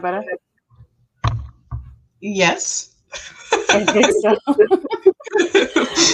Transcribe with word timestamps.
that 0.00 0.24
better? 1.22 1.38
Yes. 2.20 2.94
I 3.70 3.84
think 3.84 4.06
so. 4.20 4.36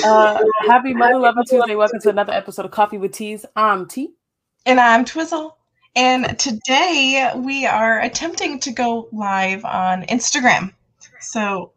uh, 0.08 0.42
happy 0.68 0.94
Mother 0.94 1.18
Love 1.18 1.36
Tuesday. 1.48 1.74
Welcome 1.74 2.00
to 2.00 2.10
another 2.10 2.32
episode 2.32 2.64
of 2.64 2.70
Coffee 2.70 2.98
with 2.98 3.12
Teas. 3.12 3.44
I'm 3.54 3.86
T. 3.86 4.14
And 4.64 4.80
I'm 4.80 5.04
Twizzle. 5.04 5.56
And 5.94 6.38
today 6.38 7.30
we 7.36 7.66
are 7.66 8.00
attempting 8.00 8.60
to 8.60 8.72
go 8.72 9.08
live 9.12 9.64
on 9.64 10.02
Instagram. 10.04 10.72
So, 11.20 11.72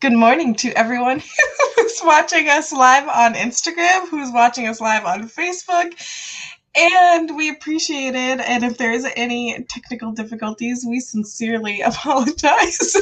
good 0.00 0.12
morning 0.12 0.54
to 0.56 0.70
everyone 0.72 1.22
who's 1.76 2.00
watching 2.04 2.48
us 2.48 2.72
live 2.72 3.08
on 3.08 3.34
Instagram, 3.34 4.08
who's 4.08 4.30
watching 4.32 4.66
us 4.66 4.80
live 4.80 5.04
on 5.04 5.28
Facebook, 5.28 5.92
and 6.76 7.36
we 7.36 7.48
appreciate 7.48 8.14
it. 8.14 8.40
And 8.40 8.64
if 8.64 8.76
there 8.76 8.92
is 8.92 9.06
any 9.16 9.64
technical 9.64 10.12
difficulties, 10.12 10.84
we 10.86 11.00
sincerely 11.00 11.80
apologize. 11.82 12.96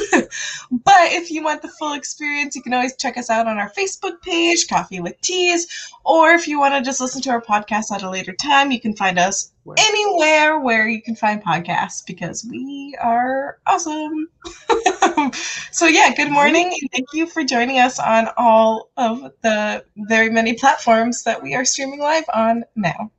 but 0.71 1.11
if 1.11 1.29
you 1.29 1.43
want 1.43 1.61
the 1.61 1.67
full 1.67 1.93
experience, 1.93 2.55
you 2.55 2.61
can 2.61 2.73
always 2.73 2.95
check 2.95 3.17
us 3.17 3.29
out 3.29 3.47
on 3.47 3.57
our 3.57 3.69
Facebook 3.71 4.21
page, 4.21 4.67
Coffee 4.67 5.01
with 5.01 5.19
Teas, 5.21 5.67
or 6.05 6.31
if 6.31 6.47
you 6.47 6.59
want 6.59 6.73
to 6.73 6.81
just 6.81 7.01
listen 7.01 7.21
to 7.23 7.31
our 7.31 7.41
podcast 7.41 7.91
at 7.91 8.03
a 8.03 8.09
later 8.09 8.33
time, 8.33 8.71
you 8.71 8.79
can 8.79 8.95
find 8.95 9.19
us 9.19 9.51
where? 9.63 9.75
anywhere 9.79 10.59
where 10.59 10.87
you 10.87 11.01
can 11.01 11.15
find 11.15 11.43
podcasts 11.43 12.05
because 12.05 12.45
we 12.49 12.95
are 13.01 13.57
awesome. 13.65 14.29
so 15.71 15.87
yeah, 15.87 16.13
good 16.15 16.31
morning 16.31 16.67
and 16.79 16.91
thank 16.91 17.07
you 17.13 17.25
for 17.25 17.43
joining 17.43 17.79
us 17.79 17.99
on 17.99 18.29
all 18.37 18.89
of 18.95 19.31
the 19.41 19.83
very 19.97 20.29
many 20.29 20.53
platforms 20.53 21.23
that 21.23 21.41
we 21.41 21.55
are 21.55 21.65
streaming 21.65 21.99
live 21.99 22.25
on 22.33 22.63
now. 22.75 23.11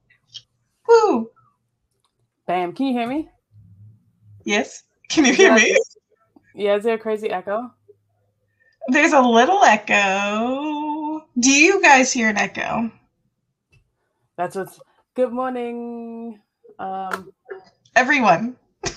Woo! 0.88 1.30
Bam. 2.46 2.72
Can 2.72 2.86
you 2.86 2.92
hear 2.92 3.08
me? 3.08 3.28
Yes. 4.44 4.84
Can 5.08 5.24
you 5.24 5.34
hear 5.34 5.50
yeah. 5.50 5.56
me? 5.56 5.78
Yeah, 6.54 6.76
is 6.76 6.84
there 6.84 6.94
a 6.94 6.98
crazy 6.98 7.30
echo? 7.30 7.70
There's 8.88 9.12
a 9.12 9.20
little 9.20 9.62
echo. 9.64 11.24
Do 11.38 11.50
you 11.50 11.82
guys 11.82 12.12
hear 12.12 12.28
an 12.28 12.38
echo? 12.38 12.90
That's 14.36 14.54
what's 14.54 14.80
good 15.14 15.32
morning. 15.32 16.40
Um 16.78 17.32
everyone. 17.96 18.56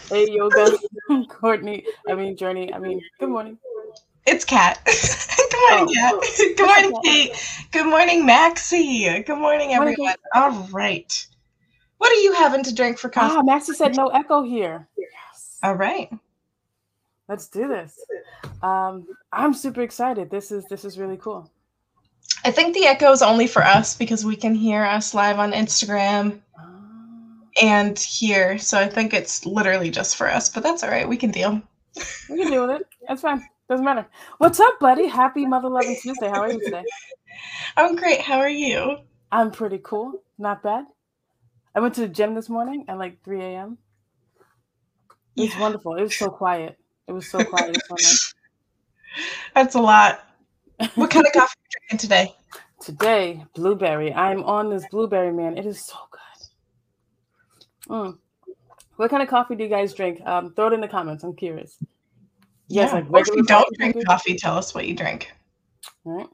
Hey 0.09 0.30
yoga. 0.30 0.72
Courtney. 1.30 1.86
I 2.08 2.16
mean 2.16 2.38
Journey. 2.38 2.74
I 2.74 2.80
mean, 2.80 3.02
good 3.20 3.30
morning. 3.30 3.58
It's 4.28 4.46
Kat. 4.46 4.80
good 4.86 5.70
morning, 5.70 5.96
oh. 5.98 6.22
Kat. 6.22 6.58
Good 6.58 6.68
morning, 6.68 7.02
Kate. 7.03 7.68
Good 7.72 7.86
morning, 7.88 8.26
Maxie. 8.26 9.24
Good 9.24 9.38
morning, 9.38 9.74
everyone. 9.74 9.98
Morning, 9.98 10.16
All 10.36 10.68
right. 10.72 11.26
What 12.00 12.11
are 12.11 12.22
you 12.22 12.33
having 12.33 12.64
to 12.64 12.73
drink 12.73 12.97
for 12.97 13.09
coffee? 13.09 13.36
Ah, 13.38 13.44
Maxie 13.44 13.73
said 13.73 13.95
no 13.95 14.08
echo 14.08 14.42
here. 14.42 14.88
Yes. 14.97 15.58
All 15.61 15.75
right. 15.75 16.09
Let's 17.28 17.47
do 17.47 17.67
this. 17.67 18.00
Um, 18.64 19.06
I'm 19.31 19.53
super 19.53 19.81
excited. 19.81 20.31
This 20.31 20.52
is 20.52 20.66
this 20.66 20.86
is 20.86 20.97
really 20.97 21.17
cool. 21.17 21.52
I 22.45 22.52
think 22.52 22.73
the 22.73 22.86
echo 22.86 23.11
is 23.11 23.22
only 23.22 23.47
for 23.47 23.64
us 23.64 23.97
because 23.97 24.25
we 24.25 24.36
can 24.36 24.56
hear 24.56 24.83
us 24.83 25.14
live 25.14 25.39
on 25.39 25.52
Instagram 25.52 26.39
oh. 26.58 27.47
and 27.61 28.00
here. 28.00 28.58
So 28.58 28.80
I 28.80 28.88
think 28.88 29.13
it's 29.13 29.45
literally 29.45 29.91
just 29.91 30.16
for 30.16 30.30
us, 30.30 30.50
but 30.50 30.63
that's 30.63 30.84
all 30.84 30.89
right. 30.89 31.08
We 31.08 31.17
can 31.17 31.31
deal. 31.31 31.61
We 32.30 32.38
can 32.41 32.52
deal 32.52 32.66
with 32.66 32.81
it. 32.81 32.88
That's 33.08 33.22
fine. 33.22 33.45
Doesn't 33.69 33.86
matter. 33.86 34.08
What's 34.38 34.59
up, 34.61 34.80
buddy? 34.80 35.06
Happy 35.08 35.45
Mother 35.45 35.69
Loving 35.69 35.97
Tuesday. 36.02 36.30
How 36.30 36.41
are 36.41 36.52
you 36.52 36.63
today? 36.63 36.84
I'm 37.78 37.95
great. 37.97 38.22
How 38.22 38.39
are 38.39 38.50
you? 38.50 39.00
I'm 39.34 39.52
pretty 39.52 39.81
cool. 39.84 40.23
Not 40.38 40.63
bad. 40.63 40.86
I 41.75 41.80
went 41.80 41.95
to 41.95 42.02
the 42.02 42.08
gym 42.08 42.36
this 42.36 42.50
morning 42.50 42.86
at 42.88 42.98
like 42.98 43.24
3 43.24 43.41
a.m. 43.41 43.78
It 45.35 45.41
was 45.41 45.53
yeah. 45.53 45.59
wonderful. 45.59 45.96
It 45.96 46.02
was 46.03 46.18
so 46.18 46.30
quiet. 46.30 46.78
It 47.07 47.12
was 47.12 47.30
so 47.30 47.44
quiet. 47.44 47.78
That's 49.56 49.75
a 49.75 49.81
lot. 49.81 50.25
What 50.96 51.09
kind 51.09 51.25
of 51.25 51.34
coffee 51.34 51.56
are 51.57 51.66
you 51.66 51.80
drinking 51.88 51.97
today? 52.00 52.35
Today, 52.81 53.46
blueberry. 53.53 54.13
I'm 54.13 54.44
on 54.44 54.69
this 54.69 54.85
blueberry 54.90 55.34
man. 55.34 55.57
It 55.57 55.66
is 55.66 55.85
so 55.85 55.97
good. 56.12 56.19
Mm. 57.90 58.18
What 58.96 59.09
kind 59.09 59.24
of 59.24 59.30
coffee 59.30 59.56
do 59.56 59.63
you 59.63 59.69
guys 59.69 59.94
drink? 59.94 60.22
Um, 60.25 60.53
throw 60.53 60.68
it 60.68 60.74
in 60.74 60.81
the 60.81 60.88
comments. 60.88 61.24
I'm 61.24 61.36
curious. 61.36 61.78
Yes, 62.68 62.91
yeah, 62.94 63.03
like 63.09 63.28
if 63.28 63.36
you 63.36 63.44
don't 63.44 63.68
drink 63.78 64.06
coffee, 64.06 64.36
tell 64.36 64.57
us 64.57 64.75
what 64.75 64.88
you 64.88 64.96
drink. 64.96 65.31
All 66.06 66.18
right. 66.18 66.28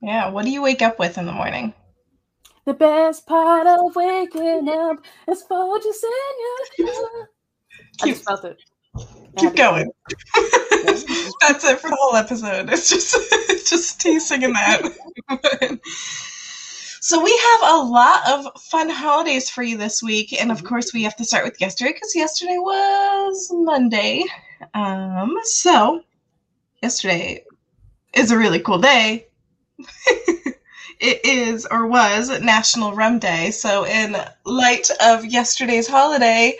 Yeah. 0.00 0.28
What 0.30 0.44
do 0.44 0.50
you 0.50 0.62
wake 0.62 0.82
up 0.82 0.98
with 0.98 1.18
in 1.18 1.26
the 1.26 1.32
morning? 1.32 1.74
The 2.66 2.74
best 2.74 3.26
part 3.28 3.68
of 3.68 3.94
waking 3.94 4.68
up 4.68 4.98
is 5.28 5.44
for 5.44 5.78
your 5.78 7.28
I 8.02 8.06
just 8.06 8.24
felt 8.24 8.44
it. 8.44 8.60
Keep 9.38 9.54
going. 9.54 9.92
That's 10.34 11.64
it 11.64 11.78
for 11.78 11.90
the 11.90 11.96
whole 12.00 12.16
episode. 12.16 12.68
It's 12.68 12.88
just 12.88 13.14
just 13.70 14.00
T 14.00 14.18
singing 14.18 14.52
that. 14.52 14.82
so 17.00 17.22
we 17.22 17.30
have 17.30 17.70
a 17.72 17.82
lot 17.84 18.28
of 18.30 18.60
fun 18.60 18.90
holidays 18.90 19.48
for 19.48 19.62
you 19.62 19.76
this 19.76 20.02
week, 20.02 20.32
and 20.40 20.50
of 20.50 20.64
course 20.64 20.92
we 20.92 21.04
have 21.04 21.14
to 21.16 21.24
start 21.24 21.44
with 21.44 21.60
yesterday 21.60 21.92
because 21.92 22.16
yesterday 22.16 22.58
was 22.58 23.48
Monday. 23.52 24.24
Um, 24.74 25.36
so 25.44 26.02
yesterday 26.82 27.44
is 28.12 28.32
a 28.32 28.36
really 28.36 28.58
cool 28.58 28.78
day 28.78 29.28
it 31.00 31.24
is 31.24 31.66
or 31.66 31.86
was 31.86 32.40
National 32.40 32.94
Rum 32.94 33.18
Day. 33.18 33.50
So, 33.50 33.84
in 33.86 34.16
light 34.44 34.88
of 35.02 35.24
yesterday's 35.24 35.86
holiday, 35.86 36.56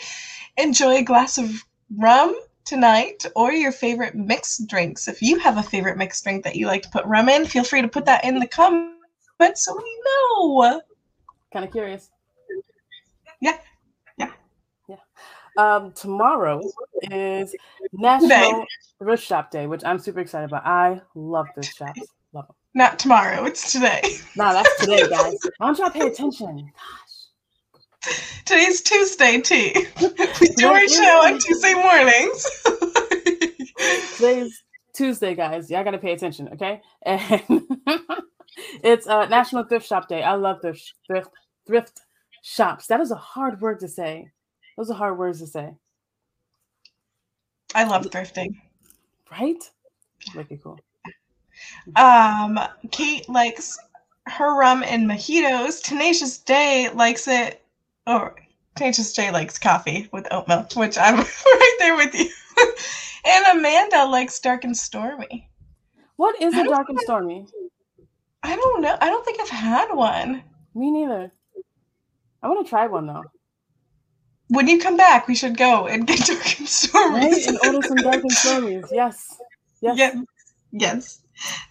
enjoy 0.57 0.97
a 0.97 1.03
glass 1.03 1.39
of 1.39 1.65
rum 1.97 2.39
tonight 2.65 3.25
or 3.35 3.53
your 3.53 3.73
favorite 3.73 4.15
mixed 4.15 4.67
drinks. 4.69 5.09
If 5.09 5.23
you 5.23 5.39
have 5.39 5.57
a 5.57 5.63
favorite 5.63 5.97
mixed 5.97 6.25
drink 6.25 6.45
that 6.45 6.57
you 6.57 6.67
like 6.67 6.83
to 6.83 6.91
put 6.91 7.07
rum 7.07 7.29
in, 7.29 7.47
feel 7.47 7.65
free 7.65 7.83
to 7.83 7.89
put 7.89 8.05
that 8.07 8.25
in 8.25 8.39
the 8.39 8.47
comments 8.47 8.97
so 9.55 9.77
we 9.77 10.03
know. 10.05 10.81
Kind 11.53 11.65
of 11.65 11.73
curious. 11.73 12.11
Yeah. 13.41 13.59
Yeah. 14.19 14.33
Yeah. 14.89 14.97
Um, 15.57 15.93
tomorrow 15.93 16.61
is 17.03 17.55
National 17.93 18.65
Thrift 18.99 19.25
Shop 19.25 19.51
Day, 19.51 19.67
which 19.67 19.85
I'm 19.85 19.99
super 19.99 20.21
excited 20.21 20.47
about. 20.47 20.67
I 20.67 21.01
love 21.15 21.47
thrift 21.55 21.77
shops. 21.77 22.01
Not 22.77 22.99
tomorrow. 22.99 23.47
It's 23.47 23.73
today. 23.73 24.03
No, 24.37 24.53
that's 24.53 24.81
today, 24.81 25.09
guys. 25.11 25.39
Why 25.57 25.69
don't 25.69 25.79
y'all 25.79 25.89
pay 25.89 26.09
attention? 26.09 26.71
Gosh. 28.05 28.13
Today's 28.45 28.83
Tuesday, 28.83 29.41
T. 29.41 29.75
We 30.43 30.49
do 30.49 30.69
our 30.69 30.87
show 30.87 31.23
on 31.25 31.39
Tuesday 31.39 31.73
mornings. 31.73 32.47
Today's 34.19 34.63
Tuesday, 34.93 35.35
guys. 35.35 35.71
Y'all 35.71 35.85
gotta 35.85 35.97
pay 35.97 36.13
attention, 36.13 36.51
okay? 36.53 36.83
And 37.03 37.43
it's 38.85 39.07
uh, 39.07 39.25
National 39.29 39.65
Thrift 39.65 39.87
Shop 39.87 40.07
Day. 40.07 40.23
I 40.23 40.35
love 40.35 40.61
thrift 40.61 40.93
thrift 41.07 41.31
thrift 41.67 42.01
shops. 42.43 42.89
That 42.89 43.01
is 43.01 43.11
a 43.11 43.17
hard 43.17 43.59
word 43.63 43.81
to 43.81 43.89
say. 43.89 44.31
Those 44.77 44.91
are 44.91 44.95
hard 44.95 45.17
words 45.17 45.41
to 45.41 45.47
say. 45.47 45.73
I 47.75 47.85
love 47.85 48.05
thrifting. 48.05 48.55
Right? 49.33 49.65
Wicked 50.35 50.63
cool. 50.63 50.79
Um, 51.97 52.59
Kate 52.91 53.29
likes 53.29 53.79
her 54.27 54.59
rum 54.59 54.83
and 54.83 55.09
mojitos. 55.09 55.83
Tenacious 55.83 56.39
J 56.39 56.91
likes 56.91 57.29
it. 57.29 57.63
Or 58.07 58.31
oh, 58.31 58.43
Tenacious 58.77 59.13
J 59.13 59.31
likes 59.31 59.59
coffee 59.59 60.09
with 60.13 60.27
oat 60.31 60.49
milk, 60.49 60.73
which 60.75 60.99
I'm 60.99 61.17
right 61.17 61.77
there 61.79 61.97
with 61.97 62.15
you. 62.15 62.29
and 63.25 63.59
Amanda 63.59 64.07
likes 64.07 64.39
dark 64.41 64.65
and 64.65 64.77
stormy. 64.77 65.49
What 66.17 66.41
is 66.41 66.55
a 66.55 66.65
dark 66.65 66.89
and 66.89 66.99
stormy? 67.01 67.47
I 68.43 68.57
don't 68.57 68.81
know. 68.81 68.97
I 69.01 69.09
don't 69.09 69.25
think 69.25 69.41
I've 69.41 69.49
had 69.49 69.93
one. 69.93 70.43
Me 70.75 70.91
neither. 70.91 71.31
I 72.43 72.49
want 72.49 72.65
to 72.65 72.71
try 72.71 72.87
one 72.87 73.07
though. 73.07 73.25
When 74.49 74.69
you 74.69 74.79
come 74.79 74.97
back, 74.97 75.27
we 75.27 75.35
should 75.35 75.57
go 75.57 75.87
and 75.87 76.07
get 76.07 76.21
dark 76.27 76.59
and 76.59 76.69
stormy. 76.69 77.27
Right? 77.27 77.47
And 77.47 77.59
order 77.65 77.83
some 77.83 77.97
dark 77.97 78.23
and 78.23 78.31
stormies. 78.31 78.89
Yes. 78.93 79.37
Yes. 79.81 79.99
Yeah. 79.99 80.23
Yes. 80.73 81.21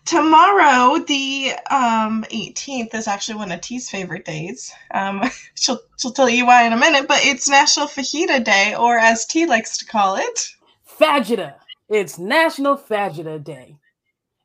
Tomorrow, 0.05 0.99
the 0.99 1.53
um, 1.71 2.23
18th, 2.31 2.93
is 2.93 3.07
actually 3.07 3.35
one 3.35 3.51
of 3.51 3.61
T's 3.61 3.89
favorite 3.89 4.25
days. 4.25 4.71
Um, 4.93 5.23
she'll, 5.55 5.79
she'll 5.97 6.11
tell 6.11 6.29
you 6.29 6.45
why 6.45 6.65
in 6.65 6.73
a 6.73 6.77
minute, 6.77 7.07
but 7.07 7.25
it's 7.25 7.49
National 7.49 7.87
Fajita 7.87 8.43
Day, 8.43 8.75
or 8.75 8.97
as 8.97 9.25
T 9.25 9.45
likes 9.45 9.77
to 9.79 9.85
call 9.85 10.15
it, 10.15 10.55
Fajita. 10.99 11.55
It's 11.89 12.17
National 12.17 12.77
Fajita 12.77 13.43
Day. 13.43 13.77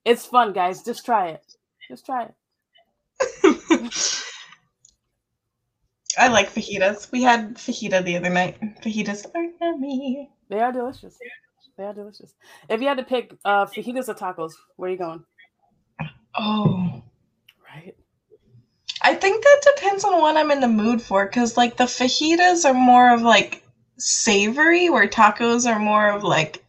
It's 0.04 0.26
fun, 0.26 0.52
guys. 0.52 0.82
Just 0.82 1.04
try 1.04 1.28
it. 1.28 1.44
Just 1.88 2.06
try 2.06 2.24
it. 2.24 2.34
I 6.18 6.28
like 6.28 6.52
fajitas. 6.52 7.10
We 7.12 7.22
had 7.22 7.54
fajita 7.54 8.04
the 8.04 8.16
other 8.16 8.30
night. 8.30 8.60
Fajitas 8.82 9.26
are 9.34 9.44
yummy. 9.60 10.30
They 10.48 10.60
are 10.60 10.72
delicious. 10.72 11.16
They 11.80 11.86
are 11.86 11.94
delicious. 11.94 12.34
If 12.68 12.82
you 12.82 12.88
had 12.88 12.98
to 12.98 13.04
pick 13.04 13.34
uh, 13.42 13.64
fajitas 13.64 14.10
or 14.10 14.14
tacos, 14.14 14.52
where 14.76 14.88
are 14.90 14.92
you 14.92 14.98
going? 14.98 15.24
Oh, 16.34 17.02
right. 17.64 17.96
I 19.00 19.14
think 19.14 19.42
that 19.42 19.62
depends 19.74 20.04
on 20.04 20.20
what 20.20 20.36
I'm 20.36 20.50
in 20.50 20.60
the 20.60 20.68
mood 20.68 21.00
for, 21.00 21.24
because 21.24 21.56
like 21.56 21.78
the 21.78 21.84
fajitas 21.84 22.66
are 22.66 22.74
more 22.74 23.14
of 23.14 23.22
like 23.22 23.64
savory, 23.96 24.90
where 24.90 25.08
tacos 25.08 25.66
are 25.66 25.78
more 25.78 26.10
of 26.10 26.22
like 26.22 26.62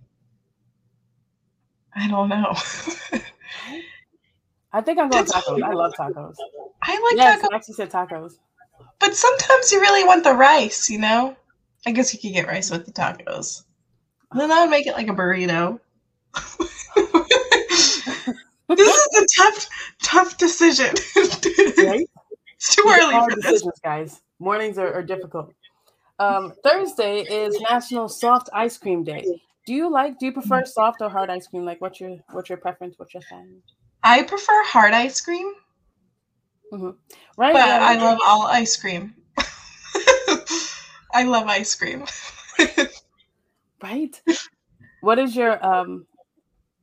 I 1.93 2.07
don't 2.07 2.29
know. 2.29 2.55
I 4.71 4.79
think 4.79 4.97
I'm 4.97 5.09
going 5.09 5.25
That's- 5.25 5.43
tacos. 5.43 5.61
I 5.61 5.73
love 5.73 5.91
tacos. 5.99 6.35
I 6.81 6.93
like 6.93 7.17
Yes, 7.17 7.41
tacos, 7.41 7.47
I 7.51 7.55
actually 7.57 7.73
said 7.73 7.91
tacos. 7.91 8.35
but 9.01 9.13
sometimes 9.13 9.73
you 9.73 9.81
really 9.81 10.07
want 10.07 10.23
the 10.23 10.33
rice, 10.33 10.89
you 10.89 10.99
know? 10.99 11.35
I 11.85 11.91
guess 11.91 12.13
you 12.13 12.19
could 12.21 12.31
get 12.33 12.47
rice 12.47 12.71
with 12.71 12.85
the 12.85 12.93
tacos. 12.93 13.63
Then 14.33 14.51
I 14.51 14.61
would 14.61 14.69
make 14.69 14.87
it 14.87 14.93
like 14.93 15.07
a 15.07 15.13
burrito. 15.13 15.79
this 18.69 18.87
is 18.87 19.21
a 19.21 19.27
tough, 19.41 19.69
tough 20.03 20.37
decision. 20.37 20.93
Right? 21.77 22.07
it's 22.55 22.75
too 22.75 22.83
early 22.87 23.15
for 23.15 23.35
this. 23.35 23.45
decisions, 23.45 23.79
guys. 23.83 24.21
Mornings 24.39 24.77
are, 24.77 24.93
are 24.93 25.03
difficult. 25.03 25.53
Um, 26.19 26.53
Thursday 26.63 27.21
is 27.21 27.59
National 27.59 28.07
Soft 28.07 28.49
Ice 28.53 28.77
Cream 28.77 29.03
Day. 29.03 29.25
Do 29.65 29.73
you 29.73 29.89
like? 29.91 30.19
Do 30.19 30.27
you 30.27 30.31
prefer 30.31 30.63
soft 30.65 31.01
or 31.01 31.09
hard 31.09 31.29
ice 31.29 31.47
cream? 31.47 31.65
Like, 31.65 31.81
what's 31.81 31.99
your 31.99 32.17
what's 32.31 32.49
your 32.49 32.57
preference? 32.57 32.95
What's 32.97 33.13
your 33.13 33.23
thing? 33.23 33.61
I 34.03 34.23
prefer 34.23 34.63
hard 34.65 34.93
ice 34.93 35.21
cream, 35.21 35.51
Right? 36.71 36.93
but 37.37 37.55
yeah, 37.55 37.79
I 37.81 37.95
love 37.97 38.19
all 38.25 38.43
ice 38.43 38.75
cream. 38.77 39.13
I 41.13 41.23
love 41.23 41.47
ice 41.47 41.75
cream. 41.75 42.05
Right. 43.81 44.21
What 45.01 45.17
is 45.19 45.35
your 45.35 45.63
um? 45.65 46.05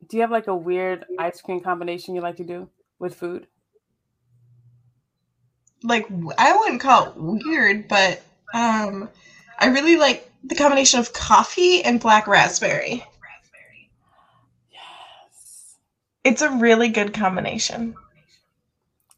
Do 0.09 0.17
you 0.17 0.23
have 0.23 0.31
like 0.31 0.47
a 0.47 0.57
weird 0.57 1.05
ice 1.19 1.41
cream 1.41 1.61
combination 1.61 2.15
you 2.15 2.21
like 2.21 2.37
to 2.37 2.45
do 2.45 2.69
with 2.99 3.15
food? 3.15 3.47
like 5.83 6.07
I 6.37 6.57
wouldn't 6.57 6.81
call 6.81 7.09
it 7.09 7.15
weird, 7.17 7.89
but 7.89 8.23
um, 8.55 9.09
I 9.59 9.67
really 9.67 9.97
like 9.97 10.31
the 10.45 10.55
combination 10.55 11.01
of 11.01 11.13
coffee 11.13 11.83
and 11.83 12.01
black 12.01 12.27
raspberry. 12.27 13.05
Yes. 14.71 15.77
It's 16.25 16.43
a 16.43 16.51
really 16.51 16.89
good 16.89 17.15
combination. 17.15 17.95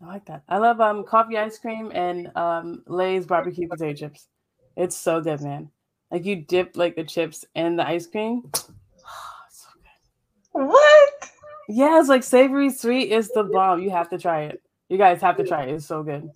I 0.02 0.06
like 0.06 0.26
that. 0.26 0.42
I 0.48 0.58
love 0.58 0.80
um 0.80 1.04
coffee 1.04 1.36
ice 1.36 1.58
cream 1.58 1.92
and 1.94 2.34
um 2.36 2.82
Lay's 2.86 3.26
barbecue 3.26 3.68
potato 3.68 3.94
chips. 3.94 4.28
It's 4.76 4.96
so 4.96 5.20
good, 5.20 5.40
man. 5.42 5.70
Like 6.10 6.24
you 6.24 6.36
dip 6.36 6.76
like 6.76 6.96
the 6.96 7.04
chips 7.04 7.44
in 7.54 7.76
the 7.76 7.86
ice 7.86 8.06
cream. 8.06 8.50
so 9.50 9.68
good. 9.74 10.66
What? 10.66 11.30
Yeah, 11.68 12.00
it's 12.00 12.08
like 12.08 12.24
savory 12.24 12.70
sweet 12.70 13.12
is 13.12 13.30
the 13.30 13.44
bomb. 13.44 13.80
You 13.80 13.90
have 13.90 14.08
to 14.10 14.18
try 14.18 14.42
it. 14.42 14.60
You 14.88 14.98
guys 14.98 15.22
have 15.22 15.36
to 15.36 15.46
try 15.46 15.64
it. 15.64 15.74
It's 15.74 15.86
so 15.86 16.02
good. 16.02 16.28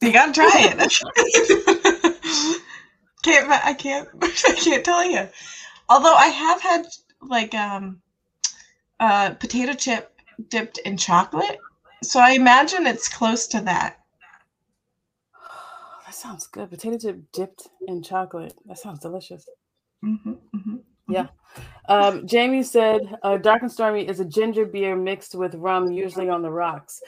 You 0.00 0.12
gotta 0.12 0.32
try 0.32 0.50
it. 0.54 0.78
can't 3.22 3.50
I 3.50 3.74
can't 3.74 4.08
I 4.22 4.54
can't 4.54 4.84
tell 4.84 5.04
you. 5.04 5.28
Although 5.90 6.14
I 6.14 6.28
have 6.28 6.62
had 6.62 6.86
like 7.20 7.54
um 7.54 8.00
uh 8.98 9.34
potato 9.34 9.74
chip 9.74 10.14
dipped 10.48 10.78
in 10.78 10.96
chocolate, 10.96 11.58
so 12.02 12.20
I 12.20 12.30
imagine 12.30 12.86
it's 12.86 13.08
close 13.08 13.46
to 13.48 13.60
that. 13.62 13.99
That 16.10 16.16
sounds 16.16 16.48
good. 16.48 16.68
Potato 16.70 16.98
chip 16.98 17.20
dipped 17.32 17.68
in 17.86 18.02
chocolate. 18.02 18.54
That 18.66 18.78
sounds 18.78 18.98
delicious. 18.98 19.46
hmm 20.02 20.16
hmm 20.52 21.22
Um, 21.88 22.26
Jamie 22.26 22.64
said, 22.64 23.16
uh, 23.22 23.36
"Dark 23.36 23.62
and 23.62 23.70
Stormy 23.70 24.08
is 24.08 24.18
a 24.18 24.24
ginger 24.24 24.66
beer 24.66 24.96
mixed 24.96 25.36
with 25.36 25.54
rum, 25.54 25.92
usually 25.92 26.28
on 26.28 26.42
the 26.42 26.50
rocks." 26.50 27.00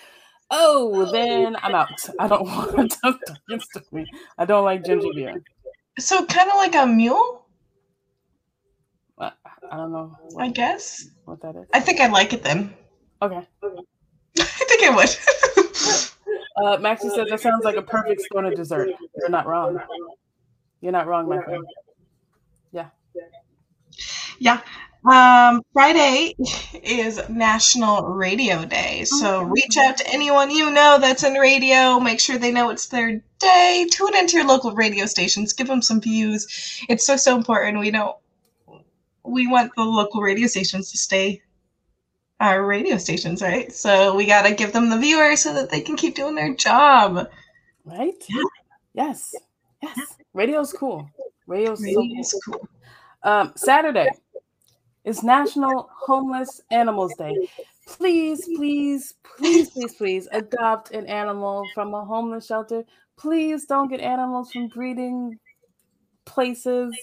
Oh, 0.53 1.05
then 1.11 1.57
I'm 1.57 1.75
out. 1.75 1.89
I 2.21 2.29
don't 2.29 2.45
want 2.47 2.95
Dark 3.03 3.17
and 3.49 3.61
Stormy. 3.61 4.07
I 4.39 4.45
don't 4.45 4.65
like 4.65 4.85
ginger 4.85 5.09
beer. 5.17 5.43
So 5.99 6.25
kind 6.25 6.49
of 6.49 6.55
like 6.55 6.77
a 6.77 6.87
mule, 6.87 7.45
I, 9.19 9.33
I 9.69 9.77
don't 9.79 9.91
know 9.91 10.17
I 10.39 10.49
guess. 10.51 11.09
what 11.25 11.41
that 11.43 11.57
is. 11.57 11.67
I 11.75 11.81
think 11.81 11.99
I 11.99 12.07
like 12.07 12.33
it 12.33 12.45
then. 12.45 12.73
Okay. 13.21 13.45
I 14.39 14.45
think 14.45 14.85
I 14.85 14.95
would. 14.95 16.09
Uh, 16.57 16.77
Maxie 16.79 17.09
says 17.11 17.29
that 17.31 17.41
sounds 17.41 17.65
like 17.65 17.77
a 17.77 17.83
perfect 17.83 18.23
stoner 18.23 18.55
dessert. 18.55 18.91
You're 19.17 19.31
not 19.31 19.47
wrong. 19.47 19.81
You're 20.81 20.93
not 20.93 21.07
wrong, 21.07 21.29
my 21.29 21.43
friend. 21.43 21.65
yeah. 24.39 24.61
Um, 25.05 25.63
Friday 25.73 26.37
is 26.83 27.21
National 27.29 28.05
Radio 28.05 28.65
Day. 28.65 29.05
So 29.05 29.43
reach 29.43 29.77
out 29.77 29.97
to 29.97 30.09
anyone 30.09 30.51
you 30.51 30.71
know 30.71 30.99
that's 31.01 31.25
in 31.25 31.35
radio. 31.35 31.99
Make 31.99 32.21
sure 32.21 32.39
they 32.39 32.53
know 32.53 32.71
it's 32.71 32.87
their 32.87 33.21
day. 33.39 33.87
Tune 33.91 34.17
into 34.17 34.37
your 34.37 34.47
local 34.47 34.73
radio 34.73 35.07
stations. 35.07 35.53
Give 35.53 35.67
them 35.67 35.83
some 35.83 36.01
views. 36.01 36.47
It's 36.89 37.05
so, 37.05 37.17
so 37.17 37.37
important. 37.37 37.81
We 37.81 37.91
know 37.91 38.19
we 39.25 39.47
want 39.47 39.73
the 39.77 39.85
local 39.85 40.21
radio 40.21 40.47
stations 40.47 40.91
to 40.93 40.99
stay 40.99 41.43
our 42.43 42.65
radio 42.65 42.99
stations, 42.99 43.41
right? 43.41 43.73
So 43.73 44.17
we 44.17 44.27
got 44.27 44.43
to 44.43 44.55
give 44.55 44.73
them 44.73 44.91
the 44.91 44.99
viewers 44.99 45.41
so 45.41 45.55
that 45.55 45.71
they 45.71 45.81
can 45.81 45.97
keep 45.97 46.17
doing 46.17 46.35
their 46.35 46.55
job. 46.55 47.29
Right? 47.85 48.23
Yes. 48.95 49.35
Yes. 49.81 50.17
Radio's 50.35 50.73
cool. 50.73 51.09
Radio's 51.47 51.79
so 51.81 51.95
cool. 51.95 52.59
cool. 52.59 52.69
Um, 53.23 53.53
Saturday 53.55 54.09
is 55.05 55.23
National 55.23 55.89
Homeless 55.95 56.61
Animals 56.71 57.15
Day. 57.17 57.49
Please, 57.87 58.45
please, 58.57 59.15
please, 59.23 59.71
please, 59.71 59.95
please 59.95 60.29
adopt 60.33 60.91
an 60.91 61.07
animal 61.07 61.65
from 61.75 61.95
a 61.95 62.05
homeless 62.05 62.47
shelter. 62.47 62.85
Please 63.17 63.67
don't 63.67 63.89
get 63.89 64.01
animals 64.01 64.51
from 64.51 64.67
breeding 64.69 65.39
places. 66.25 66.95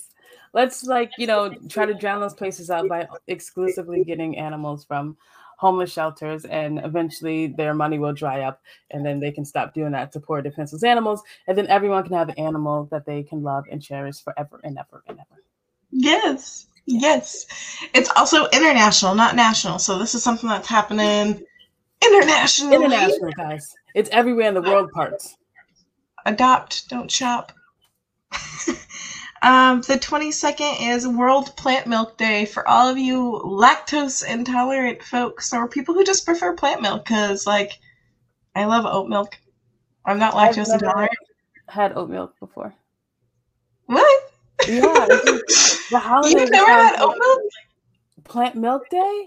Let's 0.54 0.84
like, 0.84 1.12
you 1.18 1.28
know, 1.28 1.54
try 1.70 1.86
to 1.86 1.94
drown 1.94 2.22
those 2.22 2.34
places 2.34 2.70
out 2.70 2.88
by 2.88 3.08
exclusively 3.28 4.04
getting 4.04 4.38
animals 4.38 4.86
from 4.86 5.18
homeless 5.58 5.92
shelters 5.92 6.46
and 6.46 6.80
eventually 6.86 7.48
their 7.48 7.74
money 7.74 8.00
will 8.00 8.14
dry 8.14 8.44
up 8.44 8.62
and 8.92 9.06
then 9.06 9.20
they 9.20 9.30
can 9.30 9.44
stop 9.44 9.74
doing 9.74 9.92
that 9.92 10.10
to 10.10 10.18
poor 10.18 10.42
defenseless 10.42 10.86
animals 10.86 11.22
and 11.48 11.58
then 11.58 11.68
everyone 11.68 12.02
can 12.02 12.14
have 12.14 12.30
an 12.30 12.40
animal 12.40 12.86
that 12.92 13.06
they 13.06 13.22
can 13.24 13.44
love 13.44 13.66
and 13.70 13.82
cherish 13.82 14.24
forever 14.24 14.62
and 14.64 14.80
ever 14.80 15.04
and 15.08 15.20
ever. 15.20 15.42
Yes. 15.92 16.68
Yes. 16.86 17.46
It's 17.94 18.10
also 18.16 18.48
international, 18.54 19.16
not 19.16 19.36
national. 19.36 19.80
So 19.80 20.00
this 20.00 20.16
is 20.16 20.24
something 20.24 20.50
that's 20.50 20.68
happening 20.68 21.44
internationally. 22.02 22.76
International, 22.76 23.32
guys. 23.34 23.76
It's 23.96 24.10
everywhere 24.12 24.48
in 24.48 24.54
the 24.54 24.62
world 24.62 24.92
parts. 24.92 25.36
Adopt, 26.26 26.88
don't 26.90 27.12
shop. 27.12 27.52
um, 29.42 29.82
the 29.82 29.96
22nd 29.96 30.90
is 30.94 31.08
World 31.08 31.56
Plant 31.56 31.88
Milk 31.88 32.18
Day 32.18 32.46
for 32.46 32.68
all 32.68 32.88
of 32.88 32.98
you 32.98 33.42
lactose 33.46 34.26
intolerant 34.28 35.02
folks 35.04 35.54
or 35.54 35.68
people 35.68 35.94
who 35.94 36.04
just 36.04 36.26
prefer 36.26 36.54
plant 36.56 36.82
milk 36.82 37.06
because, 37.06 37.48
like, 37.48 37.80
I 38.56 38.66
love 38.66 38.86
oat 38.86 39.08
milk. 39.08 39.38
I'm 40.06 40.20
not 40.20 40.34
I've 40.36 40.56
lactose 40.56 40.68
never 40.70 40.86
intolerant. 40.86 41.12
had 41.70 41.98
oat 41.98 42.10
milk 42.10 42.38
before. 42.40 42.74
What? 43.86 44.32
Yeah. 44.68 45.08
just- 45.26 45.90
the 45.90 46.00
holiday 46.00 46.42
You've 46.42 46.52
never 46.52 46.72
had 46.72 47.00
oat 47.00 47.10
like- 47.10 47.20
milk? 47.20 47.40
Plant 48.26 48.56
milk 48.56 48.90
day? 48.90 49.26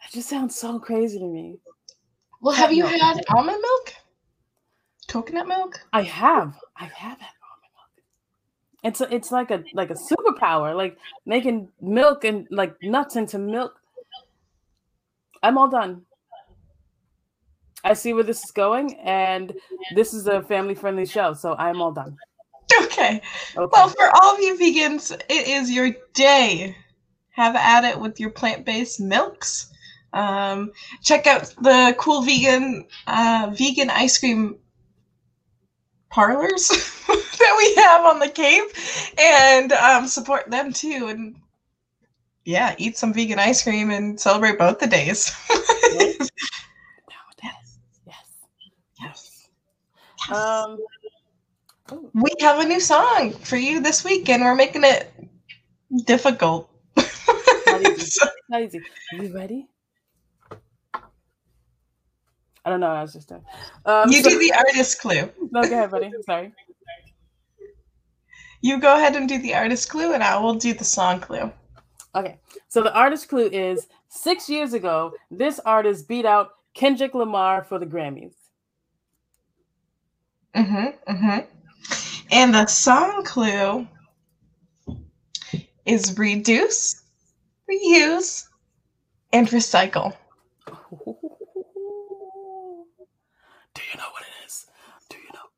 That 0.00 0.10
just 0.12 0.28
sounds 0.28 0.58
so 0.58 0.78
crazy 0.78 1.18
to 1.18 1.26
me. 1.26 1.58
Well, 2.40 2.54
have 2.54 2.72
you 2.72 2.84
milk. 2.84 3.00
had 3.00 3.22
almond 3.28 3.58
milk? 3.60 3.94
Coconut 5.08 5.46
milk? 5.46 5.80
I 5.92 6.02
have. 6.02 6.56
I 6.76 6.84
have 6.86 7.18
had. 7.20 7.28
It's 8.82 9.00
a, 9.00 9.14
it's 9.14 9.30
like 9.30 9.50
a 9.50 9.62
like 9.74 9.90
a 9.90 9.94
superpower, 9.94 10.76
like 10.76 10.98
making 11.24 11.68
milk 11.80 12.24
and 12.24 12.48
like 12.50 12.74
nuts 12.82 13.16
into 13.16 13.38
milk. 13.38 13.80
I'm 15.42 15.56
all 15.56 15.68
done. 15.68 16.02
I 17.84 17.94
see 17.94 18.12
where 18.12 18.24
this 18.24 18.44
is 18.44 18.50
going, 18.50 18.94
and 19.00 19.52
this 19.94 20.14
is 20.14 20.26
a 20.26 20.42
family 20.42 20.74
friendly 20.74 21.06
show, 21.06 21.32
so 21.34 21.54
I'm 21.58 21.80
all 21.80 21.92
done. 21.92 22.16
Okay. 22.80 23.20
Okay. 23.56 23.68
Well, 23.72 23.88
for 23.88 24.10
all 24.14 24.34
of 24.34 24.40
you 24.40 24.56
vegans, 24.56 25.12
it 25.12 25.48
is 25.48 25.70
your 25.70 25.90
day. 26.14 26.76
Have 27.30 27.56
at 27.56 27.84
it 27.84 27.98
with 27.98 28.20
your 28.20 28.30
plant 28.30 28.64
based 28.64 29.00
milks. 29.00 29.72
Um, 30.12 30.72
check 31.02 31.26
out 31.26 31.54
the 31.62 31.94
cool 31.98 32.22
vegan 32.22 32.86
uh, 33.06 33.52
vegan 33.54 33.90
ice 33.90 34.18
cream 34.18 34.56
parlors 36.12 36.68
that 37.08 37.54
we 37.58 37.74
have 37.82 38.04
on 38.04 38.20
the 38.20 38.28
Cape, 38.28 38.70
and 39.18 39.72
um, 39.72 40.06
support 40.06 40.48
them 40.50 40.72
too. 40.72 41.08
And 41.08 41.36
yeah, 42.44 42.74
eat 42.78 42.96
some 42.96 43.12
vegan 43.12 43.38
ice 43.38 43.62
cream 43.62 43.90
and 43.90 44.20
celebrate 44.20 44.58
both 44.58 44.78
the 44.78 44.86
days. 44.86 45.34
Right? 45.50 46.16
Down. 47.40 47.52
Yes. 48.06 48.28
Yes. 49.00 49.48
Um. 50.30 50.78
ooh, 51.92 52.10
we 52.14 52.30
have 52.40 52.60
a 52.60 52.68
new 52.68 52.80
song 52.80 53.32
for 53.32 53.56
you 53.56 53.80
this 53.80 54.04
week, 54.04 54.28
and 54.28 54.42
we're 54.42 54.54
making 54.54 54.84
it 54.84 55.12
difficult. 56.04 56.70
Not 56.96 57.82
easy. 57.82 58.20
Not 58.48 58.62
easy. 58.62 58.80
You 59.12 59.34
ready? 59.34 59.66
I 62.64 62.70
don't 62.70 62.80
know. 62.80 62.88
what 62.88 62.96
I 62.96 63.02
was 63.02 63.12
just 63.12 63.28
doing. 63.28 63.44
Um, 63.86 64.10
you 64.10 64.22
so- 64.22 64.30
do 64.30 64.38
the 64.38 64.52
artist 64.54 65.00
clue. 65.00 65.30
No, 65.50 65.62
go 65.62 65.74
ahead, 65.74 65.90
buddy. 65.90 66.10
Sorry. 66.26 66.52
You 68.60 68.78
go 68.78 68.94
ahead 68.94 69.16
and 69.16 69.28
do 69.28 69.38
the 69.38 69.54
artist 69.54 69.88
clue, 69.90 70.12
and 70.14 70.22
I 70.22 70.38
will 70.38 70.54
do 70.54 70.72
the 70.72 70.84
song 70.84 71.18
clue. 71.18 71.50
Okay. 72.14 72.38
So 72.68 72.82
the 72.82 72.94
artist 72.94 73.28
clue 73.28 73.48
is 73.48 73.88
six 74.08 74.48
years 74.48 74.72
ago, 74.72 75.12
this 75.30 75.58
artist 75.66 76.06
beat 76.06 76.24
out 76.24 76.50
Kendrick 76.74 77.14
Lamar 77.14 77.64
for 77.64 77.78
the 77.80 77.86
Grammys. 77.86 78.34
Mm-hmm. 80.54 81.12
Mm-hmm. 81.12 81.38
And 82.30 82.54
the 82.54 82.66
song 82.66 83.24
clue 83.24 83.88
is 85.84 86.16
reduce, 86.16 87.02
reuse, 87.68 88.46
and 89.32 89.48
recycle 89.48 90.14
you 93.92 93.98
know 93.98 94.04
what 94.12 94.22
it 94.22 94.46
is? 94.46 94.66
Do 95.10 95.16
you 95.18 95.32
know? 95.34 95.48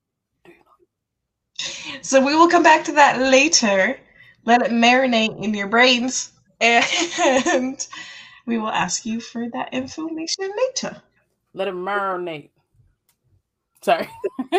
Do 0.44 0.50
you 0.50 1.93
know? 1.93 1.93
So 2.04 2.24
we 2.24 2.36
will 2.36 2.48
come 2.48 2.62
back 2.62 2.84
to 2.84 2.92
that 2.92 3.18
later. 3.18 3.98
Let 4.44 4.60
it 4.60 4.70
marinate 4.70 5.42
in 5.42 5.54
your 5.54 5.68
brains. 5.68 6.32
And 6.60 6.84
we 8.46 8.58
will 8.58 8.68
ask 8.68 9.06
you 9.06 9.22
for 9.22 9.48
that 9.50 9.72
information 9.72 10.50
later. 10.56 11.02
Let 11.54 11.68
it 11.68 11.74
marinate. 11.74 12.50
Sorry. 13.82 14.08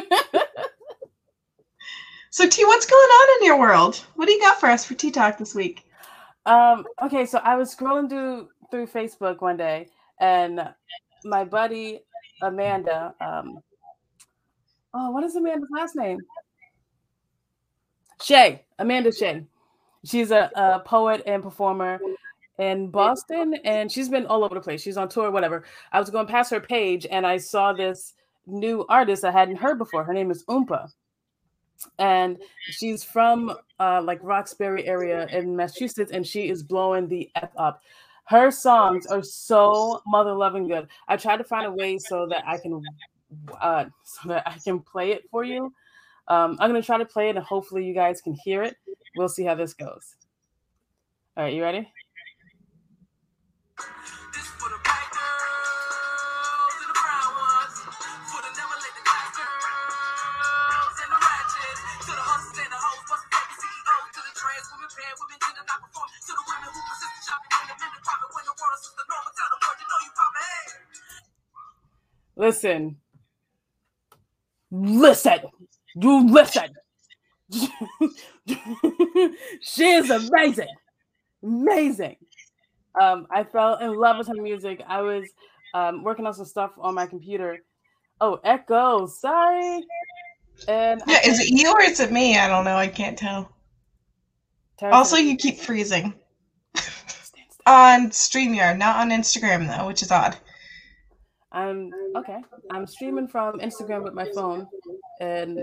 So 2.32 2.46
T, 2.50 2.66
what's 2.66 2.86
going 2.86 3.00
on 3.00 3.40
in 3.40 3.46
your 3.46 3.58
world? 3.58 3.96
What 4.16 4.26
do 4.26 4.34
you 4.34 4.42
got 4.42 4.60
for 4.60 4.68
us 4.68 4.84
for 4.84 4.94
Tea 4.94 5.10
Talk 5.10 5.38
this 5.38 5.56
week? 5.56 5.86
Um, 6.46 6.86
okay, 7.02 7.26
so 7.26 7.38
I 7.38 7.56
was 7.56 7.74
scrolling 7.74 8.10
through 8.10 8.50
through 8.70 8.88
Facebook 8.88 9.42
one 9.42 9.56
day, 9.56 9.88
and 10.20 10.60
my 11.24 11.46
buddy 11.46 12.02
Amanda, 12.42 13.16
um, 13.22 13.60
oh, 14.94 15.12
what 15.12 15.24
is 15.24 15.38
Amanda's 15.38 15.70
last 15.74 15.96
name? 15.96 16.20
Shay, 18.26 18.66
Amanda 18.80 19.12
Shay. 19.12 19.44
She's 20.04 20.32
a, 20.32 20.50
a 20.56 20.80
poet 20.80 21.24
and 21.26 21.42
performer 21.44 22.00
in 22.58 22.90
Boston, 22.90 23.56
and 23.64 23.92
she's 23.92 24.10
been 24.10 24.26
all 24.26 24.44
over 24.44 24.56
the 24.56 24.62
place. 24.62 24.82
She's 24.82 24.98
on 24.98 25.10
tour, 25.10 25.32
whatever. 25.32 25.64
I 25.92 26.00
was 26.00 26.10
going 26.10 26.28
past 26.28 26.52
her 26.52 26.60
page, 26.60 27.06
and 27.10 27.26
I 27.26 27.38
saw 27.38 27.74
this 27.74 28.14
new 28.48 28.86
artist 28.90 29.24
I 29.24 29.32
hadn't 29.32 29.58
heard 29.58 29.78
before. 29.78 30.04
Her 30.04 30.14
name 30.14 30.32
is 30.32 30.44
Oompa 30.46 30.92
and 32.00 32.38
she's 32.62 33.04
from 33.04 33.56
uh, 33.80 34.02
like 34.02 34.20
Roxbury 34.22 34.86
area 34.86 35.28
in 35.28 35.56
Massachusetts, 35.56 36.12
and 36.12 36.26
she 36.26 36.50
is 36.50 36.64
blowing 36.64 37.08
the 37.08 37.30
f 37.36 37.50
up. 37.58 37.82
Her 38.26 38.50
songs 38.50 39.06
are 39.06 39.22
so 39.22 40.02
mother 40.08 40.34
loving 40.34 40.68
good. 40.68 40.88
I 41.08 41.18
tried 41.18 41.38
to 41.38 41.44
find 41.44 41.66
a 41.66 41.72
way 41.72 41.98
so 41.98 42.26
that 42.28 42.44
I 42.48 42.58
can, 42.58 42.82
uh, 43.62 43.86
so 44.04 44.30
that 44.30 44.48
I 44.48 44.58
can 44.58 44.80
play 44.80 45.12
it 45.12 45.24
for 45.30 45.44
you. 45.44 45.74
Um, 46.28 46.58
I'm 46.60 46.70
gonna 46.70 46.82
try 46.82 46.98
to 46.98 47.06
play 47.06 47.30
it, 47.30 47.36
and 47.36 47.46
hopefully 47.46 47.86
you 47.86 47.94
guys 47.94 48.22
can 48.22 48.34
hear 48.34 48.64
it. 48.64 48.76
We'll 49.16 49.30
see 49.30 49.44
how 49.44 49.56
this 49.56 49.74
goes. 49.74 50.16
All 51.38 51.44
right, 51.44 51.54
you 51.54 51.62
ready? 51.64 51.92
Listen. 72.38 72.98
Listen. 74.70 75.40
You 75.96 76.28
listen. 76.28 76.74
she 79.62 79.86
is 79.86 80.10
amazing. 80.10 80.68
Amazing. 81.44 82.16
Um, 83.00 83.28
I 83.30 83.44
fell 83.44 83.78
in 83.78 83.94
love 83.96 84.18
with 84.18 84.28
her 84.28 84.36
music. 84.36 84.82
I 84.88 85.02
was 85.02 85.26
um, 85.74 86.04
working 86.04 86.26
on 86.26 86.34
some 86.34 86.46
stuff 86.46 86.72
on 86.80 86.96
my 86.96 87.06
computer. 87.06 87.60
Oh, 88.22 88.40
echo. 88.44 89.08
Sorry. 89.08 89.86
And 90.68 91.02
yeah, 91.08 91.20
I- 91.24 91.28
is 91.28 91.40
it 91.40 91.50
you 91.50 91.72
or 91.72 91.82
is 91.82 92.00
it 92.00 92.12
me? 92.12 92.38
I 92.38 92.48
don't 92.48 92.66
know. 92.66 92.78
I 92.78 92.88
can't 92.88 93.18
tell. 93.18 93.52
Also, 94.82 95.16
you 95.16 95.38
keep 95.38 95.58
freezing 95.58 96.14
on 97.66 98.10
StreamYard, 98.10 98.78
not 98.78 98.98
on 98.98 99.10
Instagram 99.10 99.68
though, 99.68 99.88
which 99.88 100.02
is 100.02 100.12
odd. 100.12 100.38
I'm 101.52 101.92
okay. 102.18 102.42
I'm 102.72 102.86
streaming 102.86 103.28
from 103.28 103.60
Instagram 103.60 104.04
with 104.04 104.14
my 104.14 104.30
phone, 104.36 104.68
and 105.22 105.58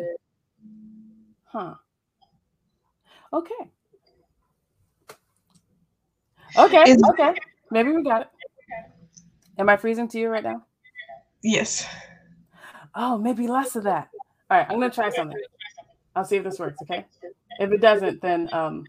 huh? 1.53 1.75
Okay. 3.33 3.71
Okay. 6.57 6.83
Is, 6.91 7.03
okay. 7.11 7.35
Maybe 7.71 7.93
we 7.93 8.03
got 8.03 8.23
it. 8.23 8.29
Am 9.59 9.69
I 9.69 9.77
freezing 9.77 10.09
to 10.09 10.19
you 10.19 10.29
right 10.29 10.43
now? 10.43 10.65
Yes. 11.43 11.87
Oh, 12.95 13.19
maybe 13.19 13.47
less 13.47 13.77
of 13.77 13.85
that. 13.85 14.09
All 14.51 14.59
right, 14.59 14.67
I'm 14.69 14.79
gonna 14.79 14.91
try 14.91 15.11
something. 15.11 15.39
I'll 16.15 16.25
see 16.25 16.37
if 16.37 16.45
this 16.45 16.59
works. 16.59 16.79
Okay. 16.83 17.07
If 17.59 17.73
it 17.73 17.81
doesn't, 17.81 18.21
then 18.21 18.49
um, 18.53 18.85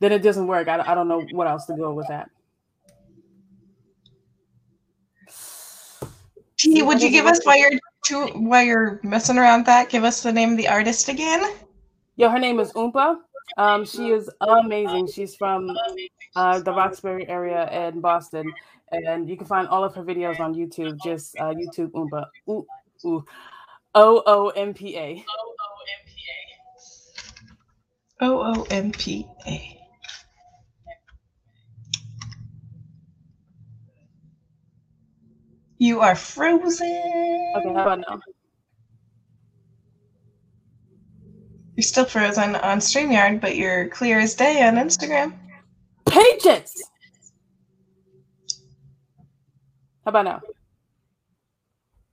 then 0.00 0.12
it 0.12 0.22
doesn't 0.22 0.46
work. 0.46 0.68
I, 0.68 0.80
I 0.80 0.94
don't 0.94 1.08
know 1.08 1.24
what 1.32 1.46
else 1.46 1.66
to 1.66 1.76
go 1.76 1.92
with 1.94 2.08
that. 2.08 2.30
T, 6.58 6.82
would 6.82 7.02
you 7.02 7.10
give 7.10 7.26
us 7.26 7.40
while 7.44 7.58
you're 7.58 7.72
to, 8.04 8.26
while 8.34 8.62
you're 8.62 9.00
messing 9.02 9.38
around 9.38 9.60
with 9.60 9.66
that? 9.66 9.88
Give 9.88 10.04
us 10.04 10.22
the 10.22 10.32
name 10.32 10.52
of 10.52 10.56
the 10.56 10.68
artist 10.68 11.08
again. 11.08 11.56
Yo, 12.16 12.28
her 12.28 12.38
name 12.38 12.60
is 12.60 12.72
Oompa. 12.72 13.18
Um, 13.56 13.84
she 13.84 14.10
is 14.10 14.30
amazing. 14.40 15.08
She's 15.08 15.34
from 15.36 15.76
uh, 16.36 16.60
the 16.60 16.72
Roxbury 16.72 17.28
area 17.28 17.88
in 17.88 18.00
Boston, 18.00 18.52
and 18.90 19.28
you 19.28 19.36
can 19.36 19.46
find 19.46 19.68
all 19.68 19.84
of 19.84 19.94
her 19.94 20.04
videos 20.04 20.40
on 20.40 20.54
YouTube. 20.54 20.98
Just 21.04 21.36
uh, 21.38 21.54
YouTube 21.54 21.90
Oompa. 21.90 22.26
Ooh, 22.48 22.66
ooh. 23.04 23.24
O 23.94 24.22
O 24.26 24.48
M 24.50 24.74
P 24.74 24.96
A. 24.96 25.24
O 28.20 28.54
O 28.54 28.66
M 28.70 28.92
P 28.92 29.26
A. 29.46 29.73
You 35.78 36.00
are 36.00 36.14
frozen. 36.14 36.86
Okay, 37.56 37.74
how 37.74 37.82
about 37.82 38.00
now? 38.00 38.20
You're 41.76 41.82
still 41.82 42.04
frozen 42.04 42.54
on 42.56 42.78
StreamYard, 42.78 43.40
but 43.40 43.56
you're 43.56 43.88
clear 43.88 44.20
as 44.20 44.34
day 44.34 44.62
on 44.62 44.74
Instagram. 44.74 45.34
Pages! 46.08 46.88
How 50.04 50.10
about 50.10 50.24
now? 50.26 50.40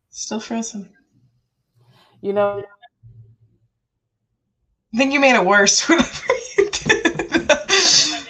Still 0.10 0.39
frozen. 0.39 0.89
You 2.22 2.34
know, 2.34 2.63
I 4.94 4.98
think 4.98 5.13
you 5.13 5.20
made 5.20 5.36
it 5.36 5.46
worse. 5.46 5.82
Whatever 5.89 6.34
you 6.58 6.70
did. 6.72 8.27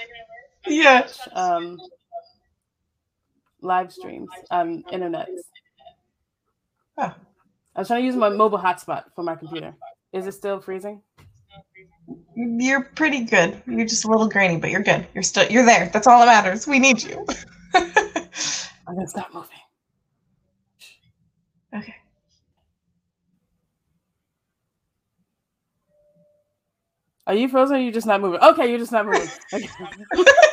yeah. 0.67 1.07
Um, 1.33 1.77
live 3.61 3.91
streams, 3.91 4.29
um, 4.49 4.83
internet. 4.91 5.29
Huh. 6.97 7.13
I 7.75 7.79
was 7.79 7.87
trying 7.87 8.01
to 8.01 8.05
use 8.05 8.15
my 8.15 8.29
mobile 8.29 8.57
hotspot 8.57 9.05
for 9.15 9.23
my 9.23 9.35
computer. 9.35 9.73
Is 10.13 10.27
it 10.27 10.33
still 10.33 10.59
freezing? 10.59 11.01
You're 12.35 12.83
pretty 12.83 13.21
good. 13.23 13.61
You're 13.65 13.85
just 13.85 14.05
a 14.05 14.09
little 14.09 14.27
grainy, 14.27 14.57
but 14.57 14.71
you're 14.71 14.83
good. 14.83 15.07
You're 15.13 15.23
still 15.23 15.49
you're 15.49 15.65
there. 15.65 15.89
That's 15.93 16.07
all 16.07 16.19
that 16.19 16.25
matters. 16.25 16.67
We 16.67 16.79
need 16.79 17.01
you. 17.01 17.25
I'm 17.73 18.95
gonna 18.95 19.07
stop 19.07 19.33
moving. 19.33 19.49
Okay. 21.73 21.95
Are 27.27 27.35
you 27.35 27.47
frozen? 27.47 27.75
Or 27.75 27.79
are 27.79 27.81
you 27.81 27.91
just 27.91 28.07
not 28.07 28.19
moving? 28.19 28.41
Okay, 28.41 28.69
you're 28.69 28.79
just 28.79 28.91
not 28.91 29.05
moving. 29.05 29.29
Okay. 29.53 29.69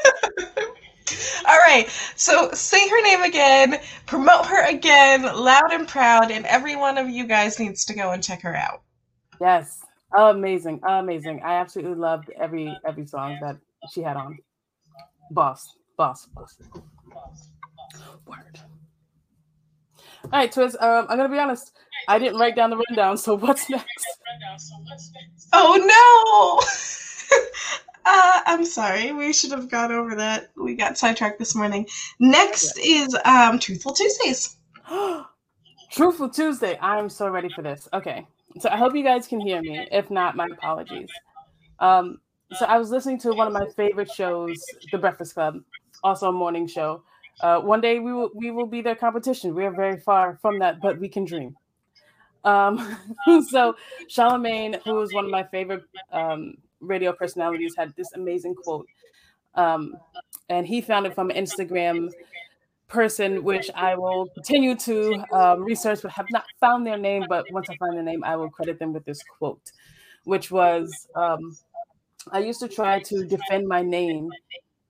All 1.49 1.57
right. 1.57 1.89
So 2.15 2.51
say 2.53 2.89
her 2.89 3.03
name 3.03 3.23
again, 3.23 3.81
promote 4.07 4.47
her 4.47 4.69
again, 4.69 5.23
loud 5.23 5.73
and 5.73 5.89
proud, 5.89 6.31
and 6.31 6.45
every 6.47 6.77
one 6.77 6.99
of 6.99 7.09
you 7.09 7.27
guys 7.27 7.59
needs 7.59 7.85
to 7.87 7.95
go 7.95 8.13
and 8.13 8.23
check 8.23 8.43
her 8.43 8.55
out. 8.55 8.83
Yes. 9.41 9.81
Amazing. 10.17 10.81
Amazing. 10.87 11.41
I 11.45 11.55
absolutely 11.55 11.97
loved 11.97 12.31
every 12.41 12.77
every 12.87 13.07
song 13.07 13.39
that 13.41 13.57
she 13.91 14.03
had 14.03 14.17
on. 14.17 14.39
Boss. 15.31 15.75
Boss. 15.97 16.27
Boss. 16.35 16.59
Word. 18.27 18.61
All 20.25 20.31
right, 20.33 20.53
Twiz. 20.53 20.75
Um, 20.83 21.07
I'm 21.09 21.17
gonna 21.17 21.29
be 21.29 21.39
honest. 21.39 21.73
I 22.09 22.19
didn't 22.19 22.39
write 22.39 22.57
down 22.57 22.71
the 22.71 22.83
rundown. 22.89 23.17
So 23.17 23.37
what's 23.37 23.69
next? 23.71 23.87
Oh 25.53 26.61
no! 26.61 26.67
Uh, 28.11 28.41
I'm 28.47 28.65
sorry. 28.65 29.13
We 29.13 29.35
should 29.35 29.51
have 29.51 29.69
gone 29.69 29.93
over 29.93 30.15
that. 30.15 30.49
We 30.57 30.75
got 30.75 30.97
sidetracked 30.97 31.39
this 31.39 31.55
morning. 31.55 31.87
Next 32.19 32.79
is 32.79 33.15
um, 33.27 33.59
Truthful 33.59 33.93
Tuesdays. 33.93 34.57
Truthful 35.91 36.31
Tuesday. 36.31 36.79
I'm 36.81 37.11
so 37.11 37.29
ready 37.29 37.51
for 37.51 37.61
this. 37.61 37.87
Okay. 37.93 38.27
so 38.61 38.71
I 38.71 38.79
hope 38.79 38.97
you 38.97 39.05
guys 39.05 39.27
can 39.27 39.41
hear 39.41 39.61
me. 39.61 39.87
If 39.93 40.11
not, 40.11 40.37
my 40.37 40.47
apologies. 40.51 41.11
Um, 41.81 42.19
so 42.55 42.65
I 42.65 42.79
was 42.79 42.91
listening 42.91 43.19
to 43.21 43.33
one 43.35 43.47
of 43.47 43.53
my 43.53 43.67
favorite 43.77 44.11
shows, 44.11 44.57
The 44.91 44.97
Breakfast 44.97 45.35
Club, 45.35 45.61
also 46.03 46.31
a 46.31 46.33
morning 46.33 46.67
show. 46.67 47.03
Uh, 47.43 47.61
one 47.61 47.83
day 47.83 47.99
we 47.99 48.15
will 48.15 48.31
we 48.35 48.51
will 48.51 48.67
be 48.67 48.81
their 48.81 48.97
competition. 48.97 49.55
We 49.55 49.67
are 49.67 49.71
very 49.71 50.01
far 50.01 50.39
from 50.41 50.61
that, 50.61 50.81
but 50.81 50.99
we 50.99 51.11
can 51.11 51.27
dream. 51.27 51.57
Um, 52.43 52.97
so 53.51 53.77
Charlemagne, 54.09 54.79
who 54.87 54.99
is 55.03 55.13
one 55.13 55.27
of 55.27 55.31
my 55.31 55.45
favorite 55.45 55.83
um, 56.11 56.55
radio 56.81 57.13
personalities, 57.13 57.75
had 57.77 57.95
this 57.97 58.13
amazing 58.15 58.55
quote, 58.55 58.87
um, 59.55 59.97
and 60.49 60.67
he 60.67 60.81
found 60.81 61.07
it 61.07 61.15
from 61.15 61.31
Instagram 61.31 62.11
person, 62.89 63.45
which 63.45 63.71
I 63.75 63.95
will 63.95 64.29
continue 64.35 64.75
to 64.77 65.25
um, 65.33 65.65
research, 65.65 66.01
but 66.03 66.11
have 66.13 66.27
not 66.31 66.45
found 66.61 66.87
their 66.87 66.97
name. 66.97 67.25
But 67.29 67.45
once 67.53 67.69
I 67.71 67.77
find 67.77 67.95
their 67.95 68.03
name, 68.03 68.25
I 68.25 68.37
will 68.37 68.51
credit 68.51 68.79
them 68.79 68.93
with 68.93 69.05
this 69.05 69.23
quote, 69.39 69.73
which 70.25 70.51
was 70.51 71.07
um, 71.15 71.57
I 72.33 72.41
used 72.41 72.61
to 72.61 72.69
try 72.69 73.01
to 73.01 73.25
defend 73.25 73.69
my 73.69 73.83
name 73.83 74.31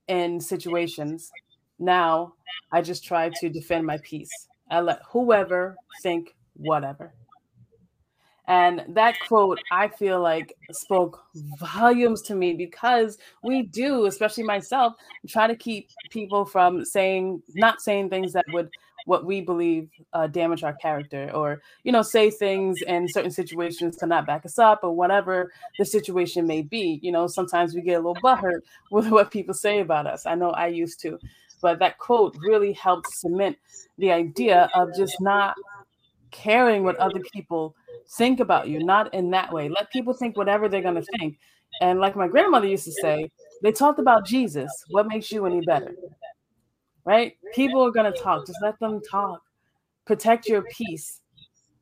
in 0.07 0.41
situations. 0.41 1.31
Now 1.79 2.35
I 2.73 2.83
just 2.83 3.05
try 3.05 3.31
to 3.41 3.49
defend 3.49 3.87
my 3.87 3.99
peace. 3.99 4.31
I 4.71 4.81
let 4.81 5.01
whoever 5.11 5.77
think 6.03 6.35
whatever. 6.55 7.13
And 8.49 8.83
that 8.89 9.17
quote, 9.29 9.61
I 9.71 9.89
feel 9.89 10.21
like 10.23 10.57
spoke 10.73 11.23
volumes 11.61 12.23
to 12.23 12.35
me 12.35 12.55
because 12.55 13.19
we 13.43 13.63
do, 13.63 14.07
especially 14.07 14.45
myself, 14.45 14.95
try 15.29 15.47
to 15.47 15.55
keep 15.55 15.91
people 16.09 16.47
from 16.47 16.83
saying, 16.85 17.43
not 17.55 17.83
saying 17.83 18.09
things 18.09 18.33
that 18.33 18.47
would 18.53 18.71
what 19.05 19.25
we 19.25 19.41
believe 19.41 19.89
uh, 20.13 20.27
damage 20.27 20.63
our 20.63 20.75
character 20.75 21.31
or 21.33 21.63
you 21.83 21.91
know 21.91 22.03
say 22.03 22.31
things 22.31 22.83
in 22.83 23.09
certain 23.09 23.31
situations 23.31 23.97
to 23.97 24.05
not 24.07 24.27
back 24.27 24.45
us 24.45 24.59
up 24.59 24.81
or 24.83 24.95
whatever 24.95 25.51
the 25.79 25.85
situation 25.85 26.47
may 26.47 26.63
be. 26.63 27.01
You 27.03 27.13
know 27.13 27.27
sometimes 27.27 27.75
we 27.75 27.81
get 27.83 27.95
a 27.95 28.07
little 28.07 28.17
butthurt 28.17 28.61
with 28.91 29.09
what 29.09 29.31
people 29.31 29.55
say 29.55 29.81
about 29.81 30.07
us. 30.07 30.27
I 30.27 30.35
know 30.35 30.51
i 30.51 30.67
used 30.67 31.01
to. 31.01 31.19
But 31.61 31.81
that 31.81 31.99
quote 31.99 32.37
really 32.39 32.73
helped 32.73 33.09
cement 33.09 33.57
the 33.99 34.13
idea 34.13 34.71
of 34.75 34.95
just 34.97 35.17
not 35.21 35.55
caring 36.31 36.85
what 36.85 36.97
other 36.97 37.21
people 37.33 37.75
think 38.17 38.41
about 38.41 38.69
you, 38.69 38.85
not 38.85 39.13
in 39.19 39.31
that 39.31 39.53
way. 39.53 39.69
Let 39.69 39.91
people 39.91 40.15
think 40.15 40.37
whatever 40.37 40.69
they're 40.69 40.83
going 40.83 40.95
to 40.95 41.07
think. 41.19 41.39
And 41.81 42.01
like 42.01 42.17
my 42.17 42.29
grandmother 42.29 42.67
used 42.67 42.85
to 42.85 42.93
say, 42.93 43.31
they 43.63 43.73
talked 43.73 43.99
about 43.99 44.27
Jesus. 44.27 44.71
What 44.91 45.07
makes 45.07 45.31
you 45.31 45.47
any 45.47 45.61
better? 45.61 45.95
Right? 47.05 47.37
People 47.55 47.83
are 47.87 47.91
going 47.91 48.13
to 48.13 48.19
talk. 48.19 48.47
Just 48.47 48.59
let 48.63 48.79
them 48.81 49.01
talk. 49.09 49.43
Protect 50.07 50.49
your 50.49 50.63
peace. 50.63 51.21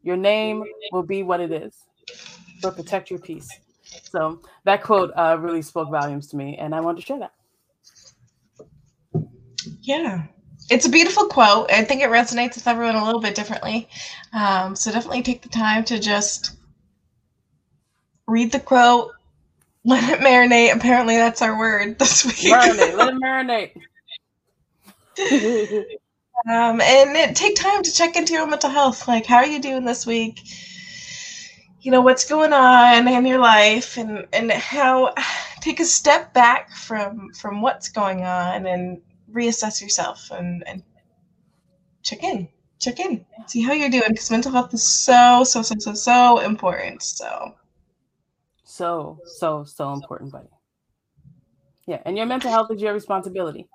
Your 0.03 0.17
name 0.17 0.63
will 0.93 1.03
be 1.03 1.23
what 1.25 1.41
it 1.41 1.51
is, 1.51 1.75
but 2.63 2.77
protect 2.77 3.11
your 3.11 3.19
peace. 3.19 3.49
So 4.05 4.41
that 4.65 4.83
quote 4.83 5.11
uh, 5.17 5.37
really 5.41 5.63
spoke 5.63 5.91
volumes 5.91 6.29
to 6.29 6.37
me, 6.37 6.57
and 6.57 6.75
I 6.75 6.81
wanted 6.81 7.01
to 7.01 7.07
share 7.07 7.19
that. 7.19 7.33
Yeah, 9.83 10.27
it's 10.69 10.87
a 10.87 10.91
beautiful 10.91 11.27
quote. 11.27 11.71
I 11.71 11.85
think 11.85 12.03
it 12.03 12.11
resonates 12.11 12.57
with 12.57 12.67
everyone 12.67 12.97
a 12.97 13.05
little 13.05 13.21
bit 13.21 13.35
differently. 13.35 13.89
Um, 14.33 14.75
so 14.75 14.91
definitely 14.91 15.23
take 15.23 15.43
the 15.43 15.49
time 15.49 15.85
to 15.85 15.99
just 15.99 16.57
read 18.27 18.53
the 18.53 18.61
quote, 18.61 19.13
let 19.85 20.11
it 20.11 20.21
marinate. 20.21 20.75
Apparently, 20.75 21.17
that's 21.17 21.43
our 21.43 21.59
word 21.59 21.99
this 21.99 22.25
week. 22.25 22.53
Marinate. 22.53 22.97
let 22.97 23.15
it 23.15 23.23
marinate. 23.23 23.73
um, 26.49 26.81
and 26.81 27.17
it, 27.17 27.37
take 27.37 27.57
time 27.57 27.83
to 27.83 27.93
check 27.93 28.17
into 28.17 28.33
your 28.33 28.47
mental 28.47 28.71
health. 28.71 29.07
Like, 29.07 29.27
how 29.27 29.37
are 29.37 29.47
you 29.47 29.61
doing 29.61 29.85
this 29.85 30.05
week? 30.05 30.41
You 31.81 31.93
know 31.93 32.01
what's 32.01 32.29
going 32.29 32.53
on 32.53 33.07
in 33.07 33.27
your 33.27 33.39
life, 33.39 33.97
and 33.97 34.27
and 34.33 34.51
how 34.51 35.15
take 35.61 35.79
a 35.79 35.85
step 35.85 36.35
back 36.35 36.73
from 36.73 37.33
from 37.33 37.63
what's 37.63 37.89
going 37.89 38.25
on 38.25 38.67
and 38.67 39.01
reassess 39.37 39.81
yourself 39.83 40.31
and, 40.31 40.67
and 40.67 40.83
check 42.03 42.23
in 42.25 42.49
check 42.79 43.01
in 43.01 43.25
see 43.47 43.63
how 43.63 43.73
you're 43.73 43.91
doing 43.91 44.09
because 44.09 44.31
mental 44.31 44.53
health 44.53 44.73
is 44.75 44.83
so 44.83 45.45
so 45.45 45.63
so 45.63 45.75
so 45.79 45.95
so 45.95 46.39
important 46.39 47.03
so. 47.03 47.55
So 48.65 49.19
so 49.25 49.65
so 49.65 49.93
important 49.93 50.33
buddy. 50.33 50.49
Yeah 51.87 52.03
and 52.05 52.17
your 52.17 52.27
mental 52.27 52.51
health 52.51 52.71
is 52.71 52.83
your 52.83 52.93
responsibility. 52.93 53.67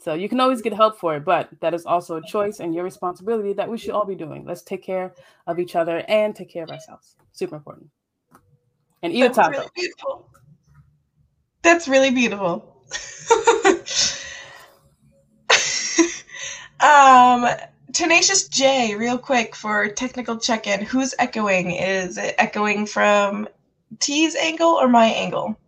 So 0.00 0.14
you 0.14 0.28
can 0.28 0.40
always 0.40 0.62
get 0.62 0.72
help 0.72 0.98
for 0.98 1.16
it 1.16 1.24
but 1.24 1.48
that 1.60 1.74
is 1.74 1.86
also 1.86 2.16
a 2.16 2.22
choice 2.26 2.58
and 2.58 2.74
your 2.74 2.84
responsibility 2.84 3.52
that 3.52 3.68
we 3.68 3.78
should 3.78 3.90
all 3.90 4.06
be 4.06 4.16
doing. 4.16 4.44
Let's 4.44 4.62
take 4.62 4.82
care 4.82 5.14
of 5.46 5.58
each 5.58 5.76
other 5.76 6.04
and 6.08 6.34
take 6.34 6.50
care 6.50 6.64
of 6.64 6.70
ourselves. 6.70 7.16
Super 7.32 7.56
important. 7.56 7.90
And 9.02 9.12
eat 9.12 9.22
That's 9.22 9.38
a 9.38 9.42
taco. 9.42 9.58
really 9.58 9.70
beautiful. 9.74 10.28
That's 11.62 11.86
really 11.86 12.10
beautiful. 12.10 12.84
Um, 16.82 17.46
Tenacious 17.92 18.48
J, 18.48 18.96
real 18.96 19.18
quick 19.18 19.54
for 19.54 19.88
technical 19.88 20.38
check 20.38 20.66
in. 20.66 20.80
Who's 20.82 21.14
echoing? 21.18 21.72
Is 21.72 22.16
it 22.16 22.34
echoing 22.38 22.86
from 22.86 23.48
T's 23.98 24.34
angle 24.34 24.70
or 24.70 24.88
my 24.88 25.06
angle? 25.06 25.58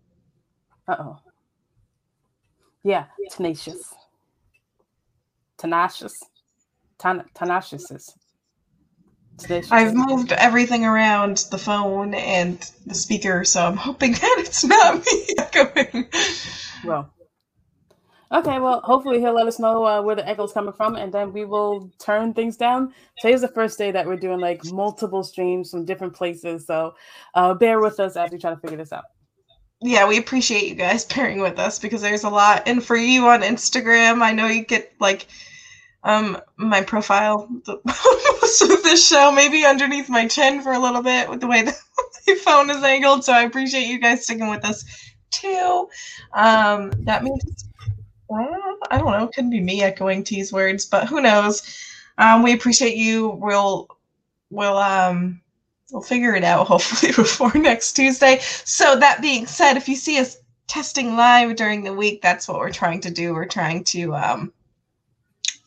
Uh 0.89 0.97
oh. 0.99 1.19
Yeah, 2.83 3.07
tenacious. 3.31 3.95
Tenacious. 5.59 6.15
Ten- 6.99 7.25
tenacious. 7.35 7.87
Tenacious. 9.39 9.73
I've 9.73 9.95
moved 9.95 10.33
everything 10.33 10.85
around 10.85 11.45
the 11.51 11.59
phone 11.59 12.15
and 12.15 12.59
the 12.87 12.95
speaker, 12.95 13.45
so 13.45 13.67
I'm 13.67 13.77
hoping 13.77 14.13
that 14.15 14.37
it's 14.39 14.65
not 14.65 15.05
me 15.05 15.27
echoing. 15.39 16.09
Well, 16.85 17.11
Okay, 18.33 18.59
well, 18.59 18.81
hopefully 18.81 19.21
he'll 19.21 19.35
let 19.35 19.47
us 19.47 19.59
know 19.59 19.85
uh, 19.85 20.03
where 20.03 20.17
the 20.17 20.27
echo's 20.27 20.53
coming 20.53 20.73
from, 20.73 20.97
and 20.97 21.13
then 21.13 21.33
we 21.33 21.45
will 21.45 21.91
turn 21.99 22.33
things 22.33 22.57
down. 22.57 22.93
Today's 23.21 23.43
the 23.43 23.49
first 23.49 23.79
day 23.79 23.91
that 23.91 24.07
we're 24.07 24.17
doing 24.17 24.41
like 24.41 24.65
multiple 24.67 25.23
streams 25.23 25.71
from 25.71 25.85
different 25.85 26.15
places, 26.15 26.67
so 26.67 26.95
uh, 27.35 27.55
bear 27.55 27.81
with 27.81 28.01
us 28.01 28.17
as 28.17 28.31
we 28.31 28.39
try 28.39 28.51
to 28.51 28.61
figure 28.61 28.79
this 28.79 28.93
out. 28.93 29.05
Yeah, 29.81 30.09
we 30.09 30.19
appreciate 30.19 30.67
you 30.67 30.75
guys 30.75 31.05
bearing 31.15 31.41
with 31.41 31.59
us 31.59 31.79
because 31.79 32.01
there's 32.01 32.25
a 32.25 32.31
lot. 32.31 32.63
And 32.67 32.83
for 32.83 32.97
you 32.97 33.27
on 33.29 33.43
Instagram, 33.43 34.23
I 34.23 34.33
know 34.33 34.47
you 34.47 34.65
get 34.65 34.93
like 35.01 35.27
um 36.03 36.39
my 36.57 36.83
profile 36.83 37.49
most 37.85 38.61
of 38.61 38.83
this 38.83 39.09
show 39.09 39.33
maybe 39.33 39.65
underneath 39.65 40.11
my 40.11 40.29
chin 40.29 40.61
for 40.61 40.73
a 40.73 40.79
little 40.79 41.03
bit 41.03 41.31
with 41.31 41.41
the 41.41 41.47
way 41.47 41.63
the 42.27 42.35
phone 42.45 42.71
is 42.71 42.83
angled. 42.83 43.25
So 43.25 43.33
I 43.33 43.43
appreciate 43.43 43.87
you 43.87 43.99
guys 43.99 44.25
sticking 44.25 44.49
with 44.49 44.65
us 44.65 44.85
too. 45.31 45.89
Um, 46.35 46.93
that 47.05 47.23
means 47.23 47.69
I 48.91 48.99
don't 48.99 49.11
know. 49.11 49.25
It 49.25 49.35
Couldn't 49.35 49.51
be 49.51 49.61
me 49.61 49.83
echoing 49.83 50.25
T's 50.25 50.53
words, 50.53 50.85
but 50.87 51.07
who 51.09 51.21
knows? 51.21 51.63
Um, 52.19 52.43
we 52.43 52.53
appreciate 52.53 52.97
you. 52.97 53.29
We'll 53.41 53.89
we'll 54.51 54.79
um 54.79 55.41
we'll 55.93 56.03
figure 56.03 56.35
it 56.35 56.45
out 56.45 56.67
hopefully 56.69 57.13
before 57.13 57.53
next 57.55 57.93
Tuesday. 57.95 58.39
So 58.41 58.97
that 58.99 59.23
being 59.23 59.47
said, 59.47 59.77
if 59.77 59.89
you 59.89 59.97
see 59.97 60.19
us 60.19 60.39
testing 60.67 61.17
live 61.17 61.57
during 61.57 61.85
the 61.85 61.93
week, 61.93 62.23
that's 62.23 62.49
what 62.49 62.59
we're 62.59 62.73
trying 62.73 63.01
to 63.03 63.11
do. 63.11 63.35
We're 63.35 63.47
trying 63.47 63.85
to 63.85 64.15
um 64.15 64.53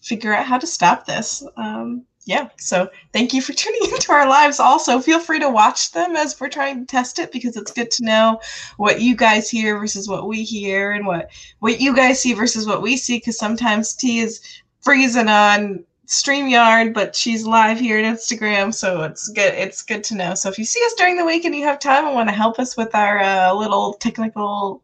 figure 0.01 0.33
out 0.33 0.45
how 0.45 0.57
to 0.57 0.67
stop 0.67 1.05
this. 1.05 1.43
Um, 1.57 2.06
yeah, 2.27 2.49
so 2.57 2.89
thank 3.13 3.33
you 3.33 3.41
for 3.41 3.53
tuning 3.53 3.89
into 3.89 4.11
our 4.11 4.27
lives. 4.27 4.59
Also, 4.59 4.99
feel 4.99 5.19
free 5.19 5.39
to 5.39 5.49
watch 5.49 5.93
them 5.93 6.17
as 6.17 6.37
we're 6.39 6.49
trying 6.49 6.81
to 6.81 6.85
test 6.85 7.19
it 7.19 7.31
because 7.31 7.55
it's 7.55 7.71
good 7.71 7.89
to 7.91 8.03
know 8.03 8.41
what 8.75 9.01
you 9.01 9.15
guys 9.15 9.49
hear 9.49 9.79
versus 9.79 10.09
what 10.09 10.27
we 10.27 10.43
hear 10.43 10.91
and 10.91 11.07
what 11.07 11.29
what 11.59 11.79
you 11.79 11.95
guys 11.95 12.21
see 12.21 12.33
versus 12.33 12.67
what 12.67 12.81
we 12.81 12.97
see. 12.97 13.17
Because 13.17 13.39
sometimes 13.39 13.95
T 13.95 14.19
is 14.19 14.41
freezing 14.81 15.29
on 15.29 15.85
StreamYard, 16.07 16.93
but 16.93 17.15
she's 17.15 17.45
live 17.47 17.79
here 17.79 17.97
on 17.97 18.13
Instagram, 18.13 18.73
so 18.73 19.03
it's 19.03 19.29
good. 19.29 19.53
It's 19.53 19.81
good 19.81 20.03
to 20.05 20.15
know. 20.15 20.35
So 20.35 20.49
if 20.49 20.59
you 20.59 20.65
see 20.65 20.83
us 20.85 20.95
during 20.95 21.15
the 21.15 21.25
week 21.25 21.45
and 21.45 21.55
you 21.55 21.63
have 21.63 21.79
time 21.79 22.05
and 22.05 22.13
want 22.13 22.27
to 22.27 22.35
help 22.35 22.59
us 22.59 22.75
with 22.75 22.93
our 22.93 23.19
uh, 23.19 23.53
little 23.53 23.93
technical 23.93 24.83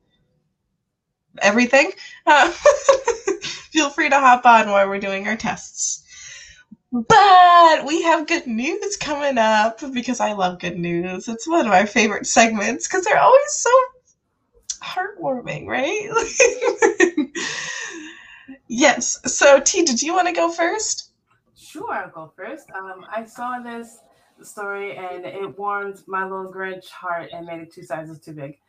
everything, 1.41 1.91
uh, 2.25 2.49
feel 3.71 3.89
free 3.89 4.10
to 4.10 4.19
hop 4.19 4.45
on 4.45 4.69
while 4.69 4.88
we're 4.88 4.99
doing 4.99 5.27
our 5.27 5.36
tests. 5.36 6.03
But 6.93 7.86
we 7.88 8.03
have 8.03 8.27
good 8.27 8.45
news 8.45 8.97
coming 8.97 9.39
up 9.39 9.79
because 9.93 10.19
I 10.19 10.34
love 10.34 10.60
good 10.60 10.77
news. 10.77 11.27
It's 11.27 11.47
one 11.47 11.62
of 11.62 11.71
my 11.71 11.88
favorite 11.88 12.27
segments 12.27 12.88
because 12.88 13.03
they're 13.03 13.19
always 13.19 13.41
so 13.49 13.71
heartwarming, 14.79 15.65
right? 15.65 16.12
yes. 18.67 19.19
So, 19.25 19.60
T, 19.60 19.84
did 19.84 20.03
you 20.03 20.13
want 20.13 20.27
to 20.27 20.36
go 20.36 20.51
first? 20.51 21.10
Sure, 21.56 21.91
I'll 21.91 22.12
go 22.12 22.32
first. 22.36 22.69
Um, 22.69 23.08
I 23.12 23.25
saw 23.25 23.58
this 23.58 23.97
story 24.43 24.95
and 24.95 25.25
it 25.25 25.58
warmed 25.58 26.03
my 26.06 26.23
little 26.23 26.53
Grinch 26.53 26.89
heart 26.89 27.29
and 27.34 27.47
made 27.47 27.62
it 27.62 27.73
two 27.73 27.82
sizes 27.82 28.19
too 28.19 28.34
big. 28.34 28.60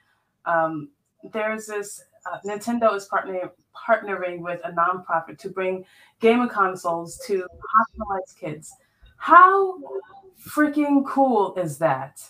Um, 0.47 0.89
there's 1.31 1.67
this 1.67 2.03
uh, 2.27 2.39
Nintendo 2.45 2.95
is 2.95 3.09
partnering 3.09 3.51
partnering 3.89 4.41
with 4.41 4.61
a 4.65 4.71
nonprofit 4.71 5.39
to 5.39 5.51
bring 5.51 5.85
gaming 6.21 6.49
consoles 6.49 7.21
to 7.27 7.47
hospitalized 7.77 8.39
kids. 8.39 8.73
How 9.17 9.79
freaking 10.41 11.05
cool 11.07 11.55
is 11.57 11.79
that? 11.79 12.23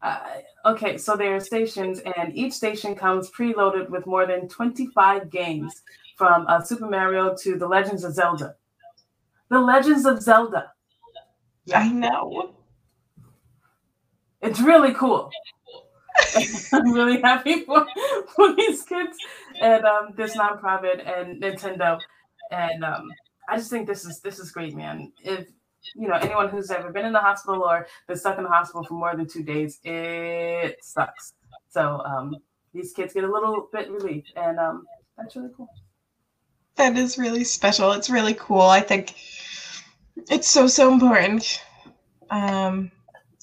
Uh, 0.00 0.18
okay, 0.66 0.98
so 0.98 1.16
there 1.16 1.36
are 1.36 1.40
stations, 1.40 2.00
and 2.16 2.36
each 2.36 2.52
station 2.52 2.94
comes 2.94 3.30
preloaded 3.30 3.88
with 3.88 4.06
more 4.06 4.26
than 4.26 4.48
25 4.48 5.30
games 5.30 5.82
from 6.16 6.44
uh, 6.48 6.60
Super 6.60 6.88
Mario 6.88 7.36
to 7.42 7.56
The 7.56 7.66
Legends 7.66 8.02
of 8.02 8.14
Zelda. 8.14 8.56
The 9.48 9.60
Legends 9.60 10.06
of 10.06 10.20
Zelda. 10.20 10.72
Yeah. 11.64 11.80
I 11.80 11.92
know. 11.92 12.54
It's 14.40 14.60
really 14.60 14.92
cool. 14.94 15.30
I'm 16.72 16.92
really 16.92 17.20
happy 17.20 17.64
for, 17.64 17.86
for 18.34 18.54
these 18.54 18.82
kids 18.82 19.16
and 19.60 19.84
um, 19.84 20.10
this 20.16 20.36
nonprofit 20.36 21.06
and 21.06 21.42
Nintendo. 21.42 21.98
And 22.50 22.84
um, 22.84 23.10
I 23.48 23.56
just 23.56 23.70
think 23.70 23.86
this 23.86 24.04
is 24.04 24.20
this 24.20 24.38
is 24.38 24.50
great, 24.50 24.74
man. 24.74 25.12
If 25.22 25.46
you 25.94 26.08
know 26.08 26.14
anyone 26.14 26.48
who's 26.48 26.70
ever 26.70 26.92
been 26.92 27.06
in 27.06 27.12
the 27.12 27.18
hospital 27.18 27.62
or 27.62 27.86
been 28.06 28.16
stuck 28.16 28.38
in 28.38 28.44
the 28.44 28.50
hospital 28.50 28.84
for 28.84 28.94
more 28.94 29.16
than 29.16 29.26
two 29.26 29.42
days, 29.42 29.78
it 29.84 30.76
sucks. 30.82 31.34
So 31.68 32.02
um, 32.04 32.36
these 32.72 32.92
kids 32.92 33.14
get 33.14 33.24
a 33.24 33.32
little 33.32 33.68
bit 33.72 33.90
relief, 33.90 34.24
and 34.36 34.58
um, 34.58 34.86
that's 35.16 35.34
really 35.36 35.50
cool. 35.56 35.68
That 36.76 36.96
is 36.96 37.18
really 37.18 37.44
special. 37.44 37.92
It's 37.92 38.10
really 38.10 38.34
cool. 38.34 38.62
I 38.62 38.80
think 38.80 39.14
it's 40.30 40.48
so 40.48 40.66
so 40.66 40.92
important. 40.92 41.62
Um, 42.30 42.90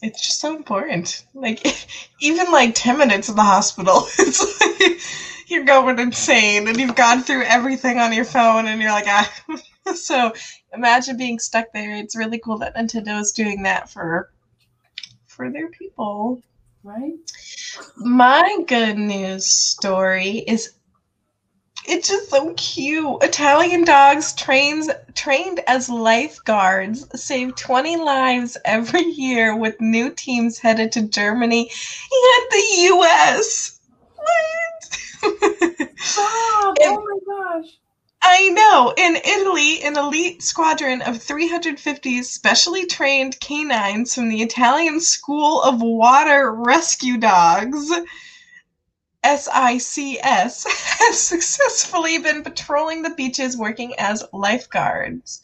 it's 0.02 0.22
just 0.22 0.40
so 0.40 0.56
important. 0.56 1.26
Like 1.34 1.66
even 2.20 2.52
like 2.52 2.74
ten 2.76 2.98
minutes 2.98 3.30
in 3.30 3.36
the 3.36 3.44
hospital, 3.44 4.08
it's 4.20 4.62
like 4.62 5.02
you're 5.48 5.66
going 5.66 6.00
insane, 6.00 6.68
and 6.68 6.78
you've 6.78 6.96
gone 6.96 7.24
through 7.24 7.44
everything 7.44 7.98
on 8.00 8.14
your 8.14 8.26
phone, 8.26 8.68
and 8.68 8.82
you're 8.82 8.92
like, 8.92 9.08
ah. 9.08 9.32
so 9.96 10.34
imagine 10.74 11.18
being 11.18 11.40
stuck 11.40 11.72
there. 11.74 11.96
It's 11.96 12.16
really 12.16 12.40
cool 12.40 12.58
that 12.60 12.76
Nintendo 12.76 13.20
is 13.20 13.32
doing 13.32 13.64
that 13.64 13.90
for 13.90 14.30
for 15.28 15.52
their 15.52 15.70
people. 15.70 16.42
Right. 16.84 17.14
My 17.98 18.60
good 18.68 18.98
news 18.98 19.46
story 19.48 20.38
is 20.48 20.74
it's 21.86 22.08
just 22.10 22.30
so 22.30 22.54
cute. 22.56 23.24
Italian 23.24 23.84
dogs 23.84 24.34
trains 24.34 24.90
trained 25.16 25.62
as 25.68 25.90
lifeguards 25.90 27.08
save 27.20 27.56
20 27.56 27.98
lives 27.98 28.58
every 28.66 29.04
year 29.04 29.56
with 29.56 29.80
new 29.82 30.12
teams 30.12 30.60
headed 30.60 30.92
to 30.94 31.08
Germany 31.08 31.62
and 31.62 32.52
the 32.52 32.96
US. 32.96 33.80
What? 34.16 35.00
oh, 35.24 36.74
oh 36.82 37.22
my 37.26 37.62
gosh. 37.62 37.80
I 38.22 38.50
know. 38.50 38.94
In 38.98 39.16
Italy, 39.16 39.82
an 39.82 39.98
elite 39.98 40.44
squadron 40.44 41.02
of 41.02 41.22
350 41.24 42.22
specially 42.24 42.86
trained 42.86 43.40
canines 43.40 44.14
from 44.14 44.28
the 44.28 44.42
Italian 44.42 45.00
School 45.00 45.62
of 45.62 45.82
Water 45.82 46.52
Rescue 46.54 47.18
Dogs, 47.18 47.92
SICS, 49.24 50.66
has 51.00 51.20
successfully 51.20 52.18
been 52.20 52.44
patrolling 52.44 53.02
the 53.02 53.10
beaches 53.10 53.58
working 53.58 53.94
as 53.98 54.24
lifeguards. 54.32 55.42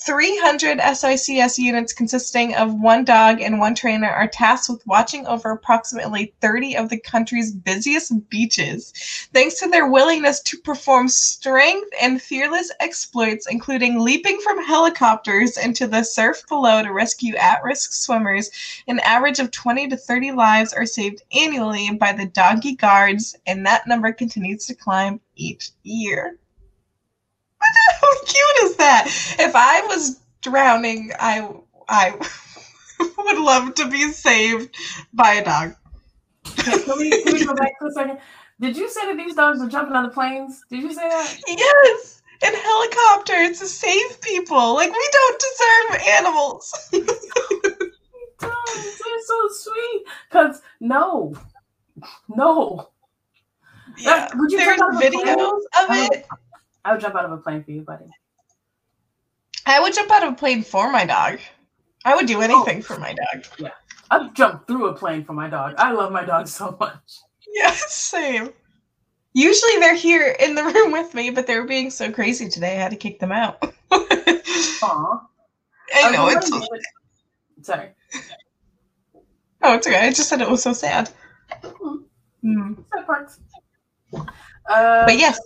300 0.00 0.80
SICS 0.80 1.58
units 1.58 1.92
consisting 1.92 2.54
of 2.54 2.74
one 2.74 3.04
dog 3.04 3.40
and 3.42 3.58
one 3.58 3.74
trainer 3.74 4.08
are 4.08 4.26
tasked 4.26 4.70
with 4.70 4.86
watching 4.86 5.26
over 5.26 5.50
approximately 5.50 6.32
30 6.40 6.76
of 6.76 6.88
the 6.88 6.98
country's 6.98 7.52
busiest 7.52 8.12
beaches. 8.30 8.94
Thanks 9.34 9.60
to 9.60 9.68
their 9.68 9.90
willingness 9.90 10.40
to 10.40 10.56
perform 10.58 11.08
strength 11.08 11.90
and 12.00 12.20
fearless 12.22 12.72
exploits, 12.80 13.46
including 13.50 14.00
leaping 14.00 14.40
from 14.40 14.64
helicopters 14.64 15.58
into 15.58 15.86
the 15.86 16.02
surf 16.02 16.42
below 16.48 16.82
to 16.82 16.92
rescue 16.92 17.36
at 17.36 17.62
risk 17.62 17.92
swimmers, 17.92 18.50
an 18.88 19.00
average 19.00 19.38
of 19.38 19.50
20 19.50 19.88
to 19.88 19.96
30 19.98 20.32
lives 20.32 20.72
are 20.72 20.86
saved 20.86 21.22
annually 21.36 21.90
by 22.00 22.12
the 22.12 22.26
doggy 22.26 22.74
guards, 22.74 23.36
and 23.46 23.66
that 23.66 23.86
number 23.86 24.12
continues 24.12 24.66
to 24.66 24.74
climb 24.74 25.20
each 25.36 25.70
year. 25.82 26.39
How 28.00 28.24
cute 28.24 28.70
is 28.70 28.76
that? 28.76 29.06
If 29.38 29.52
I 29.54 29.80
was 29.86 30.20
drowning, 30.42 31.12
I 31.18 31.48
I 31.88 32.12
would 33.18 33.38
love 33.38 33.74
to 33.74 33.88
be 33.88 34.10
saved 34.12 34.74
by 35.12 35.34
a 35.34 35.44
dog. 35.44 35.74
Okay, 36.58 36.82
can, 36.82 36.98
we, 36.98 37.22
can 37.22 37.32
we 37.34 37.44
go 37.44 37.54
back 37.54 37.72
for 37.78 37.88
a 37.88 37.92
second? 37.92 38.18
Did 38.60 38.76
you 38.76 38.88
say 38.90 39.06
that 39.06 39.16
these 39.16 39.34
dogs 39.34 39.60
are 39.60 39.68
jumping 39.68 39.96
on 39.96 40.04
the 40.04 40.10
planes? 40.10 40.62
Did 40.70 40.82
you 40.82 40.92
say 40.92 41.08
that? 41.08 41.40
Yes, 41.48 42.22
in 42.42 42.54
helicopters 42.54 43.58
to 43.58 43.66
save 43.66 44.20
people. 44.20 44.74
Like 44.74 44.90
we 44.92 45.08
don't 45.12 45.42
deserve 45.42 46.08
animals. 46.08 46.90
dogs, 48.40 49.00
they're 49.04 49.24
so 49.24 49.48
sweet. 49.50 50.04
Cause 50.30 50.62
no, 50.80 51.34
no. 52.28 52.90
Yeah, 53.98 54.28
would 54.34 54.50
you 54.50 54.58
there's 54.58 54.80
videos 54.80 55.60
of 55.80 55.88
it. 55.90 56.26
I 56.84 56.92
would 56.92 57.00
jump 57.00 57.14
out 57.14 57.24
of 57.24 57.32
a 57.32 57.38
plane 57.38 57.62
for 57.62 57.70
you, 57.70 57.82
buddy. 57.82 58.06
I 59.66 59.80
would 59.80 59.94
jump 59.94 60.10
out 60.10 60.24
of 60.24 60.32
a 60.32 60.36
plane 60.36 60.62
for 60.62 60.90
my 60.90 61.04
dog. 61.04 61.38
I 62.04 62.14
would 62.16 62.26
do 62.26 62.40
anything 62.40 62.78
oh. 62.78 62.82
for 62.82 62.98
my 62.98 63.14
dog. 63.14 63.44
Yeah. 63.58 63.70
I'd 64.10 64.34
jump 64.34 64.66
through 64.66 64.86
a 64.86 64.94
plane 64.94 65.24
for 65.24 65.34
my 65.34 65.48
dog. 65.48 65.74
I 65.78 65.92
love 65.92 66.10
my 66.10 66.24
dog 66.24 66.48
so 66.48 66.76
much. 66.80 66.98
Yeah, 67.54 67.72
same. 67.72 68.50
Usually 69.32 69.78
they're 69.78 69.94
here 69.94 70.36
in 70.40 70.54
the 70.54 70.64
room 70.74 70.92
with 70.92 71.14
me, 71.14 71.30
but 71.30 71.46
they 71.46 71.58
were 71.58 71.66
being 71.66 71.90
so 71.90 72.10
crazy 72.10 72.48
today, 72.48 72.76
I 72.76 72.82
had 72.82 72.90
to 72.90 72.96
kick 72.96 73.20
them 73.20 73.32
out. 73.32 73.60
Aww. 73.90 75.20
I 75.94 76.10
know, 76.10 76.28
it's. 76.28 76.50
Sorry. 77.62 77.90
Oh, 79.62 79.74
it's 79.74 79.86
okay. 79.86 80.06
I 80.06 80.10
just 80.10 80.28
said 80.28 80.40
it 80.40 80.48
was 80.48 80.62
so 80.62 80.72
sad. 80.72 81.10
Mm. 82.42 82.84
Sad 82.92 83.06
parts. 83.06 83.38
Uh, 84.14 85.04
but 85.04 85.18
yes, 85.18 85.38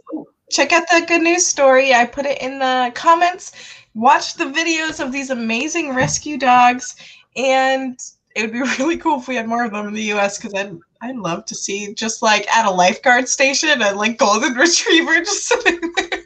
check 0.51 0.73
out 0.73 0.85
the 0.91 1.05
good 1.07 1.23
news 1.23 1.47
story. 1.47 1.95
I 1.95 2.05
put 2.05 2.27
it 2.27 2.41
in 2.41 2.59
the 2.59 2.93
comments. 2.95 3.53
Watch 3.95 4.35
the 4.35 4.45
videos 4.45 5.05
of 5.05 5.13
these 5.13 5.31
amazing 5.31 5.95
rescue 5.95 6.37
dogs, 6.37 6.97
and 7.37 7.99
it 8.35 8.43
would 8.43 8.53
be 8.53 8.61
really 8.79 8.97
cool 8.97 9.21
if 9.21 9.29
we 9.29 9.37
had 9.37 9.49
more 9.49 9.65
of 9.65 9.73
them 9.73 9.87
in 9.87 9.95
the 9.95 10.03
U.S. 10.05 10.39
Because 10.39 10.55
I'd 10.55 10.77
I'd 11.01 11.17
love 11.17 11.45
to 11.47 11.55
see 11.55 11.95
just 11.95 12.23
like 12.23 12.49
at 12.55 12.67
a 12.67 12.71
lifeguard 12.71 13.29
station 13.29 13.83
a 13.83 13.95
like 13.95 14.19
golden 14.19 14.55
retriever 14.55 15.19
just 15.19 15.47
sitting 15.49 15.81
there. 15.97 16.23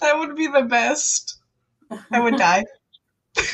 that 0.00 0.14
would 0.16 0.36
be 0.36 0.46
the 0.46 0.62
best. 0.62 1.36
I 2.10 2.20
would 2.20 2.36
die. 2.36 2.64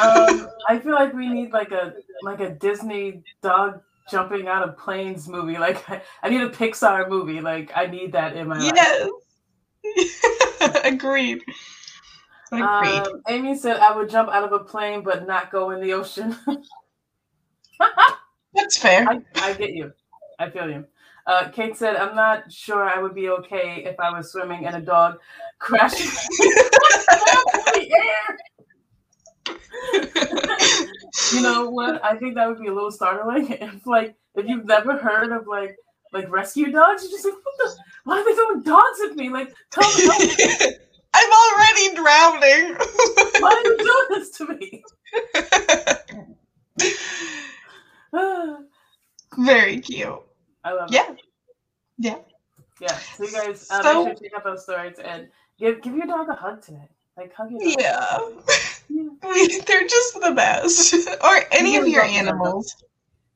um, 0.01 0.49
I 0.69 0.79
feel 0.79 0.95
like 0.95 1.13
we 1.13 1.29
need 1.29 1.53
like 1.53 1.73
a 1.73 1.95
like 2.23 2.41
a 2.41 2.51
Disney 2.51 3.23
dog 3.43 3.81
jumping 4.11 4.49
out 4.49 4.67
of 4.67 4.79
planes 4.79 5.29
movie. 5.29 5.59
Like 5.59 5.89
I, 5.89 6.03
I 6.23 6.31
need 6.31 6.41
a 6.41 6.51
Pixar 6.51 7.09
movie. 7.09 7.41
Like 7.41 7.71
I 7.75 7.87
need 7.87 8.13
that 8.13 8.37
in 8.37 8.49
my 8.49 8.63
yes. 8.63 9.05
life. 9.05 9.11
Agreed. 10.85 11.43
Agreed. 12.53 13.01
Um, 13.01 13.23
Amy 13.29 13.57
said 13.57 13.79
I 13.79 13.97
would 13.97 14.09
jump 14.09 14.31
out 14.31 14.45
of 14.45 14.53
a 14.53 14.65
plane 14.65 15.03
but 15.03 15.27
not 15.27 15.51
go 15.51 15.71
in 15.71 15.81
the 15.81 15.93
ocean. 15.93 16.37
That's 18.55 18.79
fair. 18.79 19.07
I, 19.09 19.21
I, 19.37 19.53
get 19.55 19.73
you. 19.73 19.93
I 20.39 20.51
feel 20.51 20.71
you. 20.71 20.85
Uh, 21.27 21.49
Kate 21.49 21.77
said, 21.77 21.97
I'm 21.97 22.15
not 22.15 22.53
sure 22.53 22.85
I 22.85 23.01
would 23.01 23.15
be 23.15 23.31
okay 23.31 23.83
if 23.85 23.99
I 23.99 24.17
was 24.17 24.31
swimming 24.31 24.67
and 24.67 24.77
a 24.77 24.81
dog 24.81 25.19
crashing 25.59 26.11
you 31.33 31.43
know 31.43 31.71
what? 31.71 32.05
I 32.05 32.17
think 32.17 32.35
that 32.35 32.49
would 32.49 32.61
be 32.61 32.69
a 32.69 32.75
little 32.75 32.91
startling 32.91 33.53
if, 33.53 33.87
like, 33.87 34.15
if 34.35 34.47
you've 34.47 34.67
never 34.67 34.97
heard 34.97 35.33
of 35.33 35.47
like 35.47 35.77
like 36.13 36.31
rescue 36.31 36.71
dogs, 36.71 37.03
you're 37.03 37.13
just 37.13 37.25
like, 37.25 37.35
what 37.35 37.55
the 37.59 37.77
why 38.05 38.21
are 38.21 38.25
they 38.25 38.35
throwing 38.35 38.63
dogs 38.63 39.01
at 39.05 39.17
me? 39.17 39.31
Like, 39.31 39.53
tell 39.71 39.91
me. 39.97 40.09
I'm 41.15 41.31
already 41.33 41.95
drowning. 41.95 42.77
why 43.41 43.51
are 43.51 43.65
you 43.65 43.77
doing 43.79 44.07
this 44.11 44.31
to 44.39 44.47
me? 44.49 44.83
Very 49.39 49.81
cute. 49.81 50.23
I 50.65 50.73
love 50.73 50.89
yeah. 50.91 51.13
it. 51.13 51.21
Yeah. 51.99 52.19
Yeah. 52.81 52.97
So 53.17 53.25
you 53.25 53.33
guys 53.33 53.69
uh, 53.71 53.83
so, 53.83 54.05
make 54.05 54.07
sure 54.07 54.15
to 54.15 54.23
check 54.23 54.33
out 54.37 54.45
those 54.45 54.63
stories 54.63 54.99
and 54.99 55.29
give 55.59 55.83
give 55.83 55.95
your 55.95 56.07
dog 56.07 56.29
a 56.29 56.35
hug 56.35 56.63
today. 56.63 56.89
Like 57.17 57.33
hug 57.35 57.51
your 57.51 57.61
dog. 57.61 57.77
Yeah. 57.79 58.19
yeah. 58.89 59.59
They're 59.67 59.87
just 59.87 60.21
the 60.21 60.33
best. 60.35 60.95
or 61.25 61.41
any 61.53 61.77
of 61.77 61.87
your 61.87 62.03
animals. 62.03 62.75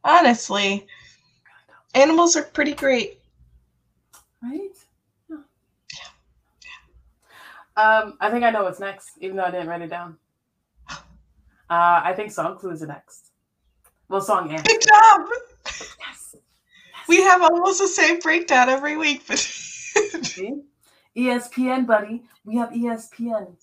Honestly. 0.05 0.87
Animals 1.95 2.37
are 2.37 2.43
pretty 2.43 2.75
great. 2.75 3.18
Right? 4.43 4.71
Yeah. 5.29 5.37
yeah. 7.77 8.03
Um, 8.03 8.17
I 8.21 8.31
think 8.31 8.45
I 8.45 8.51
know 8.51 8.65
what's 8.65 8.81
next, 8.81 9.13
even 9.21 9.37
though 9.37 9.45
I 9.45 9.51
didn't 9.51 9.69
write 9.69 9.83
it 9.83 9.91
down. 9.91 10.17
Uh, 11.71 12.01
I 12.03 12.15
think 12.15 12.33
song 12.33 12.57
clues 12.57 12.83
are 12.83 12.87
next. 12.87 13.29
Well, 14.09 14.23
song 14.23 14.51
and. 14.51 14.65
Good 14.65 14.81
job. 14.81 15.29
Yes. 15.67 15.97
yes. 16.01 16.37
We 17.09 17.21
have 17.21 17.43
almost 17.43 17.79
the 17.79 17.89
same 17.89 18.21
breakdown 18.21 18.71
every 18.71 18.97
week, 18.97 19.25
but. 19.29 19.37
ESPN, 21.15 21.87
buddy. 21.87 22.23
We 22.47 22.57
have 22.57 22.71
ESPN. 22.71 23.55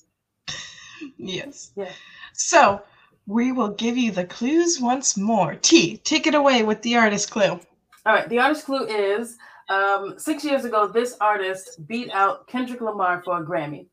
Yes. 1.18 1.72
Yeah. 1.76 1.92
So, 2.34 2.84
we 3.28 3.52
will 3.52 3.70
give 3.70 3.98
you 3.98 4.12
the 4.12 4.26
clues 4.26 4.80
once 4.80 5.18
more. 5.18 5.56
T, 5.56 5.98
take 5.98 6.28
it 6.28 6.36
away 6.36 6.64
with 6.64 6.82
the 6.84 6.98
artist 6.98 7.32
clue. 7.32 7.60
All 8.06 8.14
right, 8.14 8.30
the 8.30 8.40
artist 8.40 8.66
clue 8.66 8.86
is 8.86 9.38
um, 9.70 10.18
six 10.18 10.44
years 10.44 10.66
ago, 10.66 10.88
this 10.88 11.18
artist 11.20 11.88
beat 11.88 12.12
out 12.12 12.48
Kendrick 12.48 12.82
Lamar 12.82 13.22
for 13.24 13.42
a 13.42 13.46
Grammy. 13.46 13.88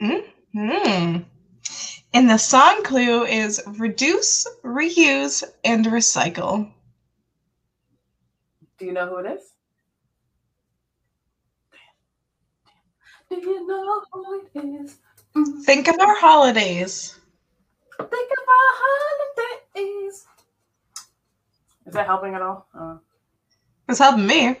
Hmm. 0.00 1.18
And 2.14 2.28
the 2.28 2.36
song 2.36 2.82
clue 2.82 3.24
is 3.24 3.62
reduce, 3.78 4.46
reuse, 4.64 5.42
and 5.64 5.86
recycle. 5.86 6.70
Do 8.78 8.86
you 8.86 8.92
know 8.92 9.08
who 9.08 9.18
it 9.18 9.32
is? 9.32 9.42
Do 13.30 13.36
you 13.40 13.66
know 13.66 14.02
who 14.12 14.42
it 14.54 14.64
is? 14.82 14.98
Mm, 15.34 15.62
Think 15.64 15.88
of 15.88 15.98
our 16.00 16.14
holidays. 16.16 17.18
Think 17.98 18.10
of 18.10 18.48
our 18.48 18.72
holidays. 18.82 20.26
Is 21.86 21.94
that 21.94 22.06
helping 22.06 22.34
at 22.34 22.42
all? 22.42 22.66
Uh, 22.78 22.96
It's 23.88 23.98
helping 23.98 24.26
me. 24.26 24.56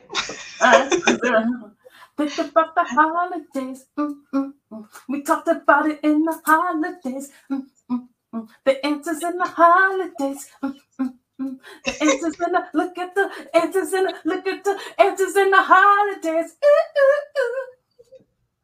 Think 2.16 2.38
about 2.38 2.74
the 2.74 2.84
holidays. 2.84 3.86
Mm, 3.98 4.14
mm, 4.34 4.52
mm. 4.70 4.86
We 5.08 5.22
talked 5.22 5.48
about 5.48 5.88
it 5.88 6.00
in 6.02 6.24
the 6.24 6.40
holidays. 6.44 7.32
Mm, 7.50 7.62
mm, 7.90 8.08
mm. 8.34 8.48
The 8.64 8.84
answers 8.84 9.22
in 9.22 9.38
the 9.38 9.46
holidays. 9.46 10.50
The 10.60 11.96
answers 12.00 12.36
in 12.40 12.52
the 12.52 12.64
look 12.74 12.98
at 12.98 13.14
the 13.14 13.30
answers 13.54 13.92
in 13.92 14.04
the 14.04 14.14
look 14.24 14.46
at 14.46 14.62
the 14.64 14.78
answers 14.98 15.36
in 15.36 15.50
the 15.50 15.62
holidays. 15.62 16.54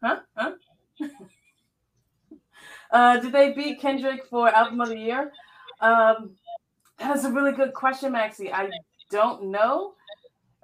Huh? 0.03 0.21
Huh? 0.37 0.53
uh, 2.91 3.19
did 3.21 3.33
they 3.33 3.53
beat 3.53 3.81
Kendrick 3.81 4.27
for 4.27 4.49
album 4.49 4.81
of 4.81 4.91
the 4.91 4.99
year? 4.99 5.33
Um, 5.81 6.33
that's 6.99 7.25
a 7.25 7.33
really 7.33 7.53
good 7.53 7.73
question, 7.75 8.13
Maxie. 8.13 8.53
I 8.53 8.71
don't 9.11 9.45
know. 9.51 9.95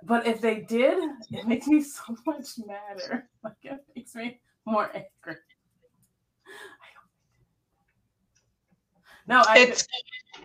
But 0.06 0.26
if 0.26 0.40
they 0.40 0.60
did, 0.60 0.98
it 1.30 1.46
makes 1.46 1.66
me 1.66 1.82
so 1.82 2.16
much 2.26 2.58
madder. 2.66 3.28
Like 3.44 3.56
it 3.62 3.84
makes 3.94 4.14
me 4.14 4.40
more 4.66 4.86
angry. 4.94 5.36
No, 9.26 9.42
I 9.46 9.58
It's 9.58 9.86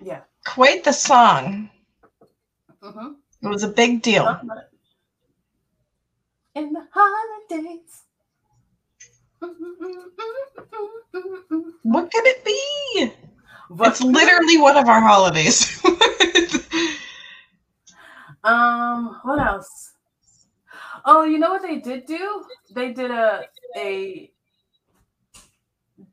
yeah. 0.02 0.22
quite 0.46 0.84
the 0.84 0.92
song. 0.94 1.70
mhm. 2.84 3.16
It 3.42 3.48
was 3.48 3.64
a 3.64 3.70
big 3.70 4.02
deal. 4.02 4.24
Talk 4.26 4.44
about 4.44 4.58
it. 4.58 4.70
In 6.56 6.74
the 6.74 6.86
holidays. 6.92 8.04
What 11.84 12.12
could 12.12 12.26
it 12.28 12.44
be? 12.44 13.12
But- 13.70 13.88
It's 13.90 14.02
literally 14.02 14.58
one 14.58 14.76
of 14.78 14.88
our 14.88 15.00
holidays. 15.02 15.82
Um, 18.44 19.20
what 19.24 19.40
else? 19.40 19.94
Oh, 21.06 21.24
you 21.24 21.40
know 21.40 21.52
what 21.52 21.62
they 21.62 21.78
did 21.80 22.06
do? 22.06 22.44
They 22.74 22.94
did 22.94 23.12
a 23.12 23.46
a 23.76 24.32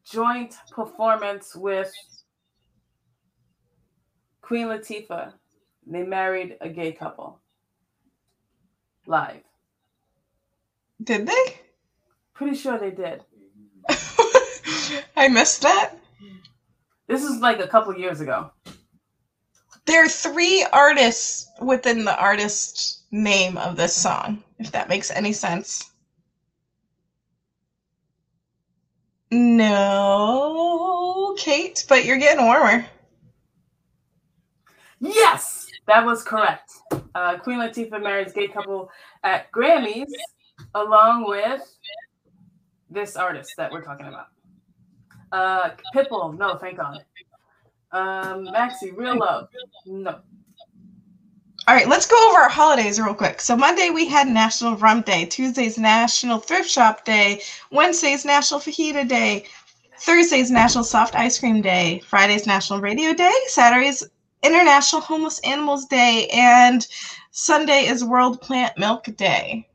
joint 0.05 0.55
performance 0.71 1.55
with 1.55 1.93
Queen 4.43 4.67
Latifah. 4.67 5.33
They 5.87 6.03
married 6.03 6.57
a 6.61 6.69
gay 6.69 6.93
couple 6.93 7.41
live. 9.07 9.43
Did 11.03 11.27
they? 11.27 11.61
Pretty 12.35 12.57
sure 12.57 12.79
they 12.79 12.91
did. 12.91 13.25
I 15.17 15.29
missed 15.29 15.63
that. 15.63 15.95
This 17.07 17.23
is 17.23 17.41
like 17.41 17.61
a 17.61 17.69
couple 17.69 17.97
years 17.97 18.21
ago. 18.21 18.51
There 19.87 20.05
are 20.05 20.09
three 20.09 20.67
artists 20.73 21.49
within 21.61 22.05
the 22.05 22.19
artist 22.19 23.05
name 23.13 23.57
of 23.57 23.77
this 23.77 23.95
song, 23.95 24.43
if 24.59 24.73
that 24.73 24.89
makes 24.89 25.11
any 25.11 25.33
sense. 25.33 25.93
No, 29.31 30.57
Kate, 31.39 31.85
but 31.89 32.05
you're 32.05 32.19
getting 32.19 32.45
warmer. 32.45 32.85
Yes, 35.01 35.67
that 35.87 36.05
was 36.05 36.23
correct. 36.23 36.73
Uh, 37.15 37.39
Queen 37.39 37.59
Latifah 37.59 38.03
marries 38.03 38.33
gay 38.33 38.49
couple 38.49 38.91
at 39.23 39.51
Grammys, 39.53 40.11
along 40.75 41.29
with 41.29 41.63
this 42.91 43.17
artist 43.17 43.53
that 43.57 43.71
we're 43.71 43.83
talking 43.83 44.07
about. 44.07 44.27
Uh, 45.33 45.71
Pitbull, 45.95 46.37
no, 46.39 46.57
thank 46.57 46.79
God. 46.79 47.05
Um, 47.93 48.45
Maxie, 48.45 48.91
Real 48.91 49.19
Love, 49.19 49.49
no. 49.87 50.21
All 51.69 51.75
right, 51.75 51.89
let's 51.89 52.07
go 52.07 52.17
over 52.31 52.39
our 52.39 52.49
holidays 52.49 53.01
real 53.01 53.15
quick. 53.15 53.41
So 53.41 53.57
Monday 53.57 53.91
we 53.91 54.07
had 54.07 54.29
National 54.29 54.77
Rum 54.77 55.01
Day, 55.01 55.25
Tuesday's 55.25 55.79
National 55.79 56.39
Thrift 56.39 56.71
Shop 56.71 57.05
Day, 57.05 57.41
Wednesday's 57.73 58.25
National 58.25 58.61
Fajita 58.61 59.09
Day, 59.09 59.47
Thursday's 59.99 60.51
National 60.51 60.85
Soft 60.85 61.17
Ice 61.17 61.41
Cream 61.41 61.63
Day, 61.63 62.01
Friday's 62.07 62.47
National 62.47 62.81
Radio 62.81 63.13
Day, 63.15 63.33
Saturday's 63.47 64.07
International 64.45 65.03
Homeless 65.03 65.41
Animals 65.41 65.87
Day, 65.87 66.29
and 66.33 66.87
Sunday 67.33 67.87
is 67.87 68.05
World 68.05 68.41
Plant 68.41 68.79
Milk 68.79 69.05
Day. 69.17 69.67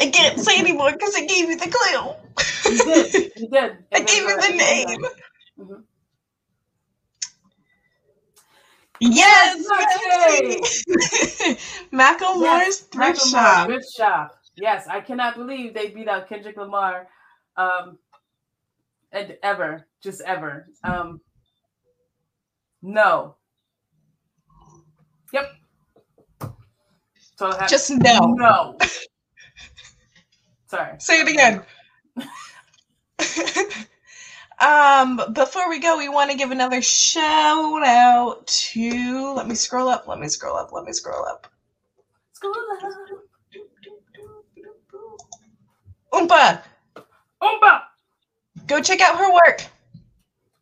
I 0.00 0.10
can't 0.10 0.40
say 0.40 0.58
anymore 0.58 0.90
because 0.90 1.14
I 1.14 1.26
gave 1.26 1.48
you 1.48 1.56
the 1.56 1.70
clue. 1.70 2.21
You 2.66 2.78
did, 2.78 3.32
you 3.36 3.48
did. 3.48 3.78
I 3.92 4.00
gave 4.00 4.22
you 4.22 4.40
the 4.40 4.56
name. 4.56 5.04
Mhm. 5.58 5.82
Yes, 9.00 9.66
Yes, 9.68 10.66
Maxie! 10.94 11.56
Macklemore's 11.92 12.78
Thrift 12.80 13.20
Macklemore 13.20 13.30
Shop. 13.30 13.66
Thrift 13.66 13.92
Shop. 13.96 14.38
Yes, 14.56 14.86
I 14.86 15.00
cannot 15.00 15.34
believe 15.34 15.74
they 15.74 15.88
beat 15.88 16.08
out 16.08 16.28
Kendrick 16.28 16.56
Lamar, 16.56 17.08
um, 17.56 17.98
and 19.10 19.36
ever, 19.42 19.86
just 20.02 20.20
ever. 20.20 20.68
Um, 20.84 21.20
no. 22.82 23.36
Yep. 25.32 25.52
So 27.36 27.50
have 27.52 27.68
Just 27.68 27.90
no. 27.90 28.34
no. 28.36 28.78
Sorry. 30.66 30.94
Say 30.98 31.20
it 31.22 31.28
again. 31.28 31.62
um, 34.60 35.20
before 35.32 35.68
we 35.68 35.78
go, 35.78 35.98
we 35.98 36.08
want 36.08 36.30
to 36.30 36.36
give 36.36 36.50
another 36.50 36.82
shout 36.82 37.86
out 37.86 38.46
to. 38.46 39.34
Let 39.34 39.48
me 39.48 39.54
scroll 39.54 39.88
up. 39.88 40.06
Let 40.08 40.18
me 40.18 40.28
scroll 40.28 40.56
up. 40.56 40.72
Let 40.72 40.84
me 40.84 40.92
scroll 40.92 41.24
up. 41.24 41.46
School 42.32 42.52
love. 42.82 42.92
Oompa, 46.12 46.62
Oompa. 47.42 47.82
go 48.66 48.82
check 48.82 49.00
out 49.00 49.16
her 49.16 49.32
work. 49.32 49.64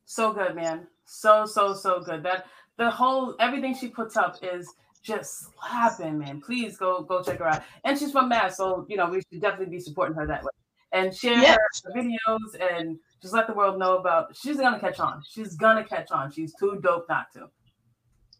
So 0.05 0.33
good, 0.33 0.55
man. 0.55 0.87
So 1.07 1.45
so 1.47 1.75
so 1.75 2.01
good. 2.01 2.23
That 2.23 2.47
the 2.77 2.91
whole 2.91 3.35
everything 3.41 3.75
she 3.75 3.89
puts 3.89 4.17
up 4.17 4.37
is 4.43 4.73
just 5.03 5.51
slapping, 5.55 6.19
man. 6.19 6.41
Please 6.41 6.77
go 6.77 7.03
go 7.03 7.23
check 7.23 7.39
her 7.39 7.49
out. 7.49 7.63
And 7.85 7.99
she's 7.99 8.13
from 8.13 8.29
Mass, 8.29 8.59
so 8.59 8.87
you 8.89 8.97
know 8.97 9.09
we 9.09 9.23
should 9.33 9.41
definitely 9.41 9.75
be 9.77 9.81
supporting 9.81 10.15
her 10.17 10.27
that 10.27 10.45
way. 10.45 10.51
And 10.93 11.15
share 11.15 11.39
Yes. 11.39 11.57
her 11.85 11.93
videos 11.93 12.75
and 12.77 12.99
just 13.23 13.33
let 13.33 13.47
the 13.47 13.53
world 13.53 13.79
know 13.79 13.97
about. 13.99 14.35
She's 14.37 14.57
gonna 14.57 14.81
catch 14.81 14.99
on. 14.99 15.23
She's 15.29 15.55
gonna 15.57 15.85
catch 15.85 16.11
on. 16.11 16.33
She's 16.33 16.53
too 16.55 16.81
dope 16.83 17.07
not 17.09 17.33
to. 17.35 17.49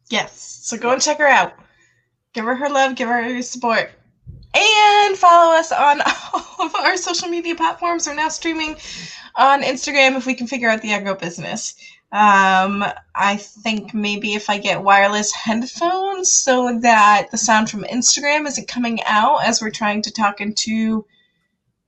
Yes. 0.09 0.61
So 0.63 0.77
go 0.77 0.91
and 0.93 1.01
check 1.01 1.19
her 1.19 1.29
out. 1.29 1.53
Give 2.33 2.45
her 2.45 2.55
her 2.57 2.69
love, 2.69 2.97
give 2.97 3.09
her 3.09 3.29
your 3.29 3.43
support. 3.43 3.91
And 4.55 5.17
follow 5.17 5.55
us 5.55 5.71
on 5.71 6.01
all 6.33 6.67
of 6.67 6.75
our 6.75 6.97
social 6.97 7.29
media 7.29 7.55
platforms. 7.55 8.07
We're 8.07 8.15
now 8.15 8.29
streaming 8.29 8.77
on 9.37 9.63
Instagram 9.63 10.17
if 10.17 10.27
we 10.27 10.35
can 10.35 10.47
figure 10.49 10.69
out 10.69 10.83
the 10.83 10.93
agro 10.93 11.15
business. 11.15 11.75
Um, 12.13 12.85
I 13.15 13.37
think 13.37 13.95
maybe 13.95 14.35
if 14.35 14.51
I 14.51 14.59
get 14.59 14.83
wireless 14.83 15.33
headphones 15.33 16.33
so 16.33 16.81
that 16.81 17.29
the 17.31 17.39
sound 17.39 17.71
from 17.71 17.85
Instagram 17.85 18.49
isn't 18.49 18.67
coming 18.67 18.99
out 19.05 19.45
as 19.45 19.63
we're 19.63 19.71
trying 19.71 20.03
to 20.03 20.11
talk 20.11 20.41
into 20.41 21.07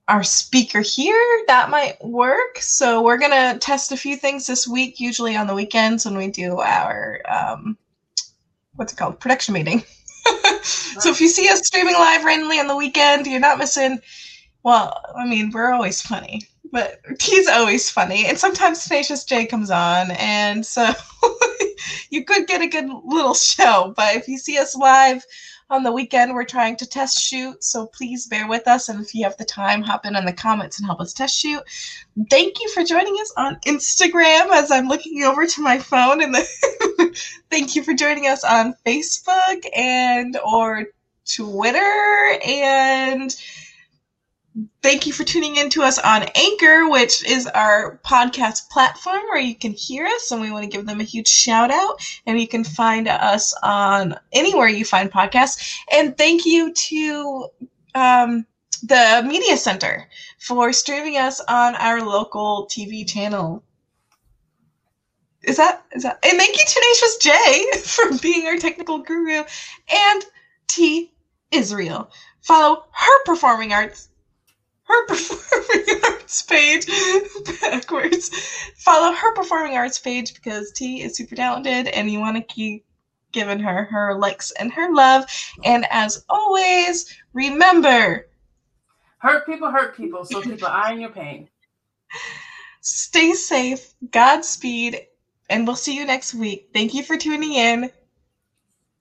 our 0.07 0.23
speaker 0.23 0.81
here, 0.81 1.43
that 1.47 1.69
might 1.69 2.03
work. 2.03 2.57
So 2.59 3.01
we're 3.01 3.17
gonna 3.17 3.57
test 3.59 3.91
a 3.91 3.97
few 3.97 4.15
things 4.17 4.45
this 4.47 4.67
week, 4.67 4.99
usually 4.99 5.35
on 5.35 5.47
the 5.47 5.55
weekends 5.55 6.05
when 6.05 6.17
we 6.17 6.27
do 6.27 6.59
our 6.59 7.21
um, 7.29 7.77
what's 8.75 8.93
it 8.93 8.97
called 8.97 9.19
production 9.19 9.53
meeting. 9.53 9.83
so 10.63 11.09
if 11.09 11.21
you 11.21 11.29
see 11.29 11.47
us 11.49 11.65
streaming 11.65 11.95
live 11.95 12.25
randomly 12.25 12.59
on 12.59 12.67
the 12.67 12.75
weekend, 12.75 13.27
you're 13.27 13.39
not 13.39 13.57
missing. 13.57 13.99
Well, 14.63 14.97
I 15.15 15.25
mean, 15.25 15.51
we're 15.51 15.71
always 15.71 16.01
funny, 16.01 16.47
but 16.71 16.99
he's 17.21 17.47
always 17.47 17.89
funny, 17.89 18.25
and 18.25 18.37
sometimes 18.37 18.83
Tenacious 18.83 19.23
J 19.23 19.45
comes 19.45 19.69
on, 19.69 20.11
and 20.11 20.65
so 20.65 20.91
you 22.09 22.25
could 22.25 22.47
get 22.47 22.61
a 22.61 22.67
good 22.67 22.89
little 23.05 23.33
show. 23.33 23.93
But 23.95 24.15
if 24.15 24.27
you 24.27 24.37
see 24.37 24.57
us 24.57 24.75
live 24.75 25.25
on 25.73 25.83
the 25.83 25.91
weekend. 25.91 26.33
We're 26.33 26.45
trying 26.45 26.75
to 26.77 26.85
test 26.85 27.19
shoot, 27.19 27.63
so 27.63 27.87
please 27.87 28.27
bear 28.27 28.47
with 28.47 28.67
us. 28.67 28.89
And 28.89 29.01
if 29.01 29.13
you 29.15 29.23
have 29.23 29.35
the 29.37 29.45
time, 29.45 29.81
hop 29.81 30.05
in 30.05 30.15
on 30.15 30.25
the 30.25 30.33
comments 30.33 30.77
and 30.77 30.85
help 30.85 31.01
us 31.01 31.13
test 31.13 31.35
shoot. 31.35 31.61
Thank 32.29 32.59
you 32.61 32.69
for 32.69 32.83
joining 32.83 33.15
us 33.15 33.33
on 33.35 33.57
Instagram 33.65 34.51
as 34.51 34.71
I'm 34.71 34.87
looking 34.87 35.23
over 35.23 35.47
to 35.47 35.61
my 35.61 35.79
phone. 35.79 36.21
And 36.21 36.35
the 36.35 37.19
thank 37.49 37.75
you 37.75 37.83
for 37.83 37.93
joining 37.93 38.27
us 38.27 38.43
on 38.43 38.75
Facebook 38.85 39.65
and 39.75 40.37
or 40.45 40.85
Twitter 41.25 42.39
and 42.45 43.35
Thank 44.83 45.07
you 45.07 45.13
for 45.13 45.23
tuning 45.23 45.55
in 45.55 45.69
to 45.69 45.81
us 45.81 45.97
on 45.97 46.23
Anchor, 46.35 46.89
which 46.89 47.25
is 47.25 47.47
our 47.47 48.01
podcast 48.05 48.69
platform 48.69 49.21
where 49.29 49.39
you 49.39 49.55
can 49.55 49.71
hear 49.71 50.05
us, 50.05 50.29
and 50.29 50.41
we 50.41 50.51
want 50.51 50.63
to 50.63 50.69
give 50.69 50.85
them 50.85 50.99
a 50.99 51.05
huge 51.05 51.29
shout 51.29 51.71
out. 51.71 52.05
And 52.25 52.37
you 52.37 52.49
can 52.49 52.65
find 52.65 53.07
us 53.07 53.53
on 53.63 54.19
anywhere 54.33 54.67
you 54.67 54.83
find 54.83 55.09
podcasts. 55.09 55.73
And 55.93 56.17
thank 56.17 56.45
you 56.45 56.73
to 56.73 57.47
um, 57.95 58.45
the 58.83 59.23
Media 59.25 59.55
Center 59.55 60.09
for 60.39 60.73
streaming 60.73 61.15
us 61.15 61.39
on 61.47 61.75
our 61.75 62.01
local 62.01 62.67
TV 62.69 63.07
channel. 63.07 63.63
Is 65.43 65.55
that 65.55 65.85
is 65.93 66.03
that? 66.03 66.19
And 66.25 66.37
thank 66.37 66.57
you 66.57 66.63
Tenacious 66.67 67.17
J 67.21 67.71
for 67.85 68.17
being 68.21 68.47
our 68.47 68.57
technical 68.57 68.99
guru, 68.99 69.45
and 69.89 70.25
T 70.67 71.13
Israel. 71.51 72.11
Follow 72.41 72.83
her 72.91 73.23
performing 73.23 73.71
arts 73.71 74.09
her 74.83 75.05
performing 75.07 75.99
arts 76.03 76.41
page 76.43 76.87
backwards. 77.61 78.29
Follow 78.77 79.13
her 79.13 79.33
performing 79.33 79.77
arts 79.77 79.99
page 79.99 80.33
because 80.33 80.71
T 80.71 81.01
is 81.01 81.15
super 81.15 81.35
talented 81.35 81.87
and 81.87 82.11
you 82.11 82.19
want 82.19 82.37
to 82.37 82.53
keep 82.53 82.85
giving 83.31 83.59
her 83.59 83.83
her 83.85 84.17
likes 84.17 84.51
and 84.51 84.71
her 84.71 84.93
love. 84.93 85.25
And 85.63 85.85
as 85.89 86.23
always, 86.29 87.13
remember 87.33 88.27
hurt 89.23 89.45
people 89.45 89.71
hurt 89.71 89.95
people, 89.95 90.25
so 90.25 90.41
keep 90.41 90.61
an 90.61 90.65
eye 90.65 90.91
on 90.91 91.01
your 91.01 91.09
pain. 91.09 91.49
Stay 92.81 93.33
safe, 93.33 93.93
Godspeed, 94.11 95.07
and 95.49 95.65
we'll 95.65 95.77
see 95.77 95.95
you 95.95 96.05
next 96.05 96.33
week. 96.33 96.69
Thank 96.73 96.93
you 96.93 97.03
for 97.03 97.17
tuning 97.17 97.53
in. 97.53 97.89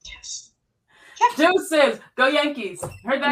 Yes. 0.04 0.52
yes. 1.20 1.36
Deuces, 1.36 2.00
go 2.16 2.28
Yankees. 2.28 2.80
Heard 3.04 3.22
that. 3.22 3.30